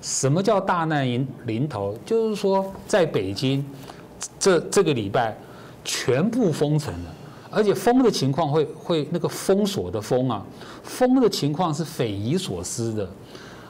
[0.07, 1.99] 什么叫大难临临头？
[2.07, 3.65] 就是说在北京，
[4.39, 5.37] 这这个礼拜
[5.85, 7.15] 全部封城了，
[7.51, 10.47] 而且封的情况会会那个封锁的封啊，
[10.85, 13.11] 封的情况是匪夷所思的。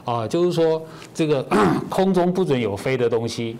[0.05, 0.79] 啊，就是说，
[1.11, 1.43] 这个
[1.89, 3.57] 空中不准有飞的东西，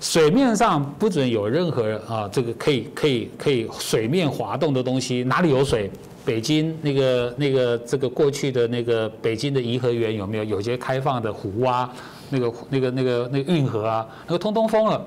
[0.00, 5.24] 水面上不准有任何啊，这个可以可以可以水面滑动的东西。
[5.24, 5.90] 哪里有水？
[6.24, 11.90] 北京那个那个这个过去的那个北京的颐和园有没有有些开放的湖啊？
[12.30, 15.04] 那个那个那个那个运河啊，那个通通封了。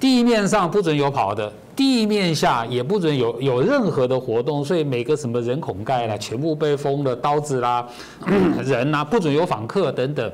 [0.00, 1.52] 地面上不准有跑的。
[1.74, 7.88] 地面下也不准有有任何的活动，所以每个什么人孔盖啦，全部被封了，刀子啦，
[8.62, 10.30] 人呐，不准有访客等等，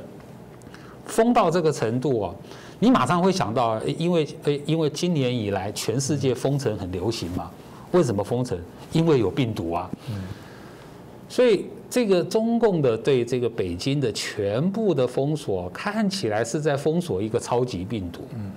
[1.06, 2.34] 封到这个程度啊，
[2.80, 7.48] 你马上会想到，因为呃，因为今年以来全世界封城很流行嘛，
[7.92, 8.58] 为什么封城？
[8.92, 9.90] 因为有病毒啊，
[11.28, 18.50] 所以这个中共的对这个北京的全部的封锁，看起来是在封锁一个超级病毒，嗯，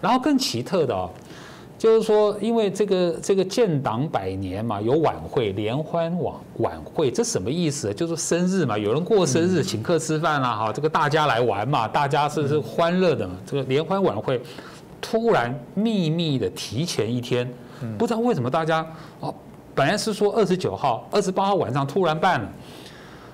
[0.00, 1.10] 然后更奇特的。
[1.78, 7.92] 就是说，因为这个这个建党百年嘛，有晚会联欢晚晚会，这什么意思？
[7.92, 13.34] 就是生日嘛，有人过生日请客吃饭啦，哈，这个大家来玩嘛，大家是是欢乐的嘛。
[13.44, 14.40] 这个联欢晚会
[15.00, 17.52] 突然秘密的提前一天，
[17.98, 18.86] 不知道为什么大家
[19.20, 19.34] 哦，
[19.74, 22.48] 本来是说二十九号、二十八号晚上突然办了，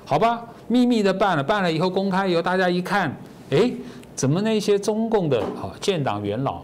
[0.05, 3.15] 好吧，秘密的办了，办了以后公开以后，大家一看，
[3.51, 3.71] 哎，
[4.15, 6.63] 怎么那些中共的哈建党元老？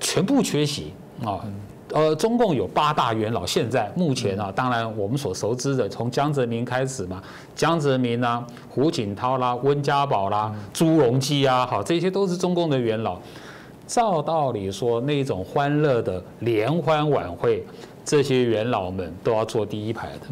[0.00, 0.92] 全部缺席
[1.24, 1.40] 啊！
[1.92, 7.20] 呃，中共有八大元老，现在目前啊，当然我们所熟知的，从江泽民开始嘛，
[7.56, 13.18] 江泽民啦、胡锦涛啦、温家宝啦、朱镕基啊，好，这些都是中共的元老。
[13.88, 17.66] 照道理说，那种欢乐的联欢晚会，
[18.04, 20.26] 这些元老们都要坐第一排的。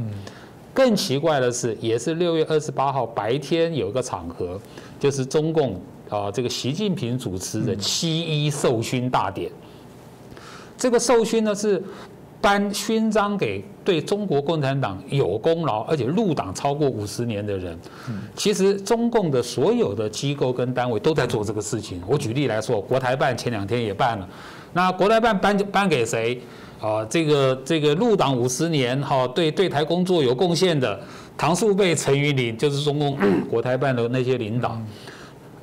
[0.72, 4.60] 更奇怪的是，也是六月二十八号白天有一个场合，
[5.00, 5.80] 就是中共。
[6.08, 9.50] 啊，这个习近平主持的七一授勋大典，
[10.78, 11.82] 这个授勋呢是
[12.40, 17.78] 颁勋章给对中国共产党有功劳而且入党超过五十年的人。
[18.34, 22.00] 其实中共的所有的机构跟单位都在做这个事情。
[22.06, 24.28] 我举例来说，国台办前两天也办了。
[24.72, 26.40] 那国台办颁颁给谁？
[26.80, 31.00] 啊，这个这个入党五十年哈，对对台工作有贡献的
[31.36, 33.16] 唐树备、陈云林，就是中共
[33.48, 34.78] 国台办的那些领导。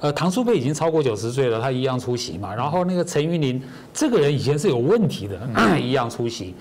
[0.03, 2.53] 呃，唐书贝已经超过九十岁了，他一样出席嘛。
[2.53, 3.61] 然后那个陈云林
[3.93, 5.39] 这个人以前是有问题的，
[5.79, 6.53] 一样出席。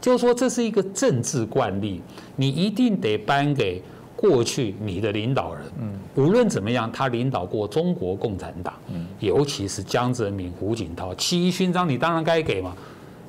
[0.00, 2.00] 就是说这是一个政治惯例，
[2.36, 3.82] 你一定得颁给
[4.14, 5.64] 过去你的领导人。
[5.80, 12.72] 嗯，无论怎么样，他领导过中国共产党，嗯，尤其是江泽民、胡锦涛，七一勋章你当然该给嘛，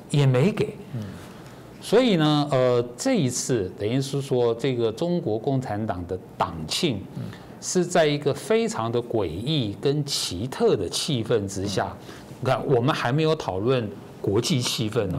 [0.08, 0.68] 也没给。
[0.94, 1.02] 嗯，
[1.80, 7.00] 所以呢，呃，这一次等于是说，这个中国共产党的党庆
[7.60, 11.94] 是在一个非常的诡异跟奇特的气氛之下。
[12.40, 13.88] 你看，我们还没有讨论
[14.20, 15.18] 国际气氛呢。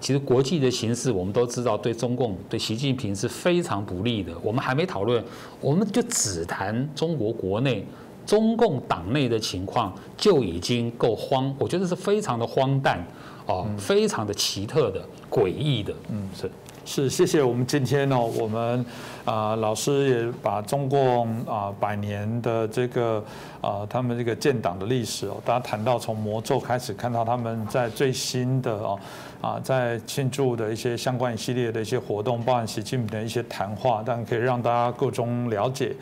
[0.00, 4.32] 其实国际的形势我们都知道，对中共、对习近平是非常不利的。
[4.42, 5.22] 我们还没讨论，
[5.60, 7.86] 我们就只谈中国国内、
[8.24, 11.54] 中共党内的情况，就已经够荒。
[11.58, 13.04] 我觉得是非常的荒诞。
[13.46, 16.48] 哦，非常的奇特的、诡异的，嗯，是
[16.92, 18.84] 是，谢谢我们今天呢，我们
[19.24, 23.24] 啊老师也把中共啊百年的这个
[23.60, 28.98] 啊他们这个建党的历史哦，大家谈到从魔咒开始，看到他们在最新的哦
[29.40, 35.94] 啊在庆祝的一些相关一系列的一些活动，包含习近平的一些谈话，但可以让大家各中了解。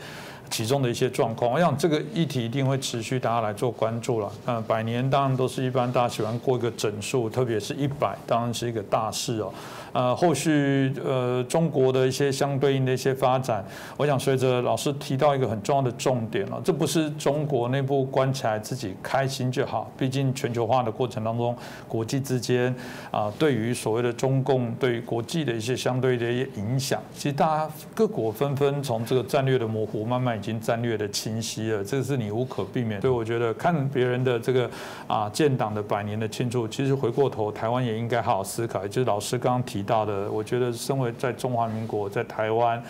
[0.51, 4.31] 其中的一些状况，我想这个议题一定会持续，大家来做关注了。
[4.47, 9.53] 嗯，百年当然都是一般大家喜欢过一个整数，特别是一百，当然是一个大事哦。
[9.91, 13.65] 呃，后续呃中国的一些相对应的一些发展，
[13.97, 21.55] 我想随着老师提到一个很重要的重点了，这不是中国内部关起来自己开心就好，毕竟全球化的过程当中，
[21.87, 22.73] 国际之间
[23.09, 33.01] 啊，对于所谓的中共对于国际的一些相对的一些影响，其实大家各国纷纷从这个战略的模糊，慢慢已经战略的清晰了，这个是你无可避免。
[33.01, 34.69] 所以我觉得看别人的这个
[35.07, 39.78] 啊建党的百年的庆祝，其实回过头，台湾也应该好好思考，就是老师刚刚提。
[39.79, 42.83] 提到的，我觉得身为在中华民国，在台湾。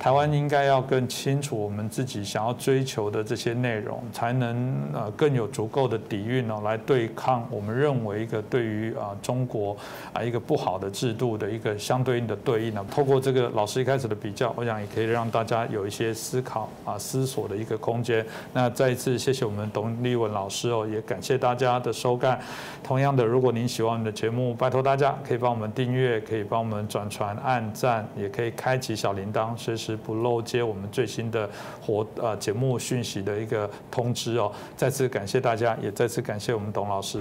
[0.00, 9.76] 台湾应该要更清楚我们自己想要追求的这些内容，才能呃更有足够的底蕴哦，来对抗我们认为一个对于啊中国
[10.14, 12.82] 啊一个不好的制度的一个相对应的对应呢。
[12.90, 18.24] 透过这个老师一开始的比较，我想也可以让大家有一些思考啊思索的一个空间。
[18.54, 22.40] 那再一次谢谢我们董立文老师哦，也感谢大家的收看。
[22.82, 31.48] 同样的，如果您喜欢我们的节目，拜托大家可以帮我们订阅，可以帮我们转传、按赞，也可以开启小铃铛，随时不漏接我们最新的
[31.80, 37.20] 活啊节目讯息的一个通知哦，再次感谢大家，也再次感谢我们董老师。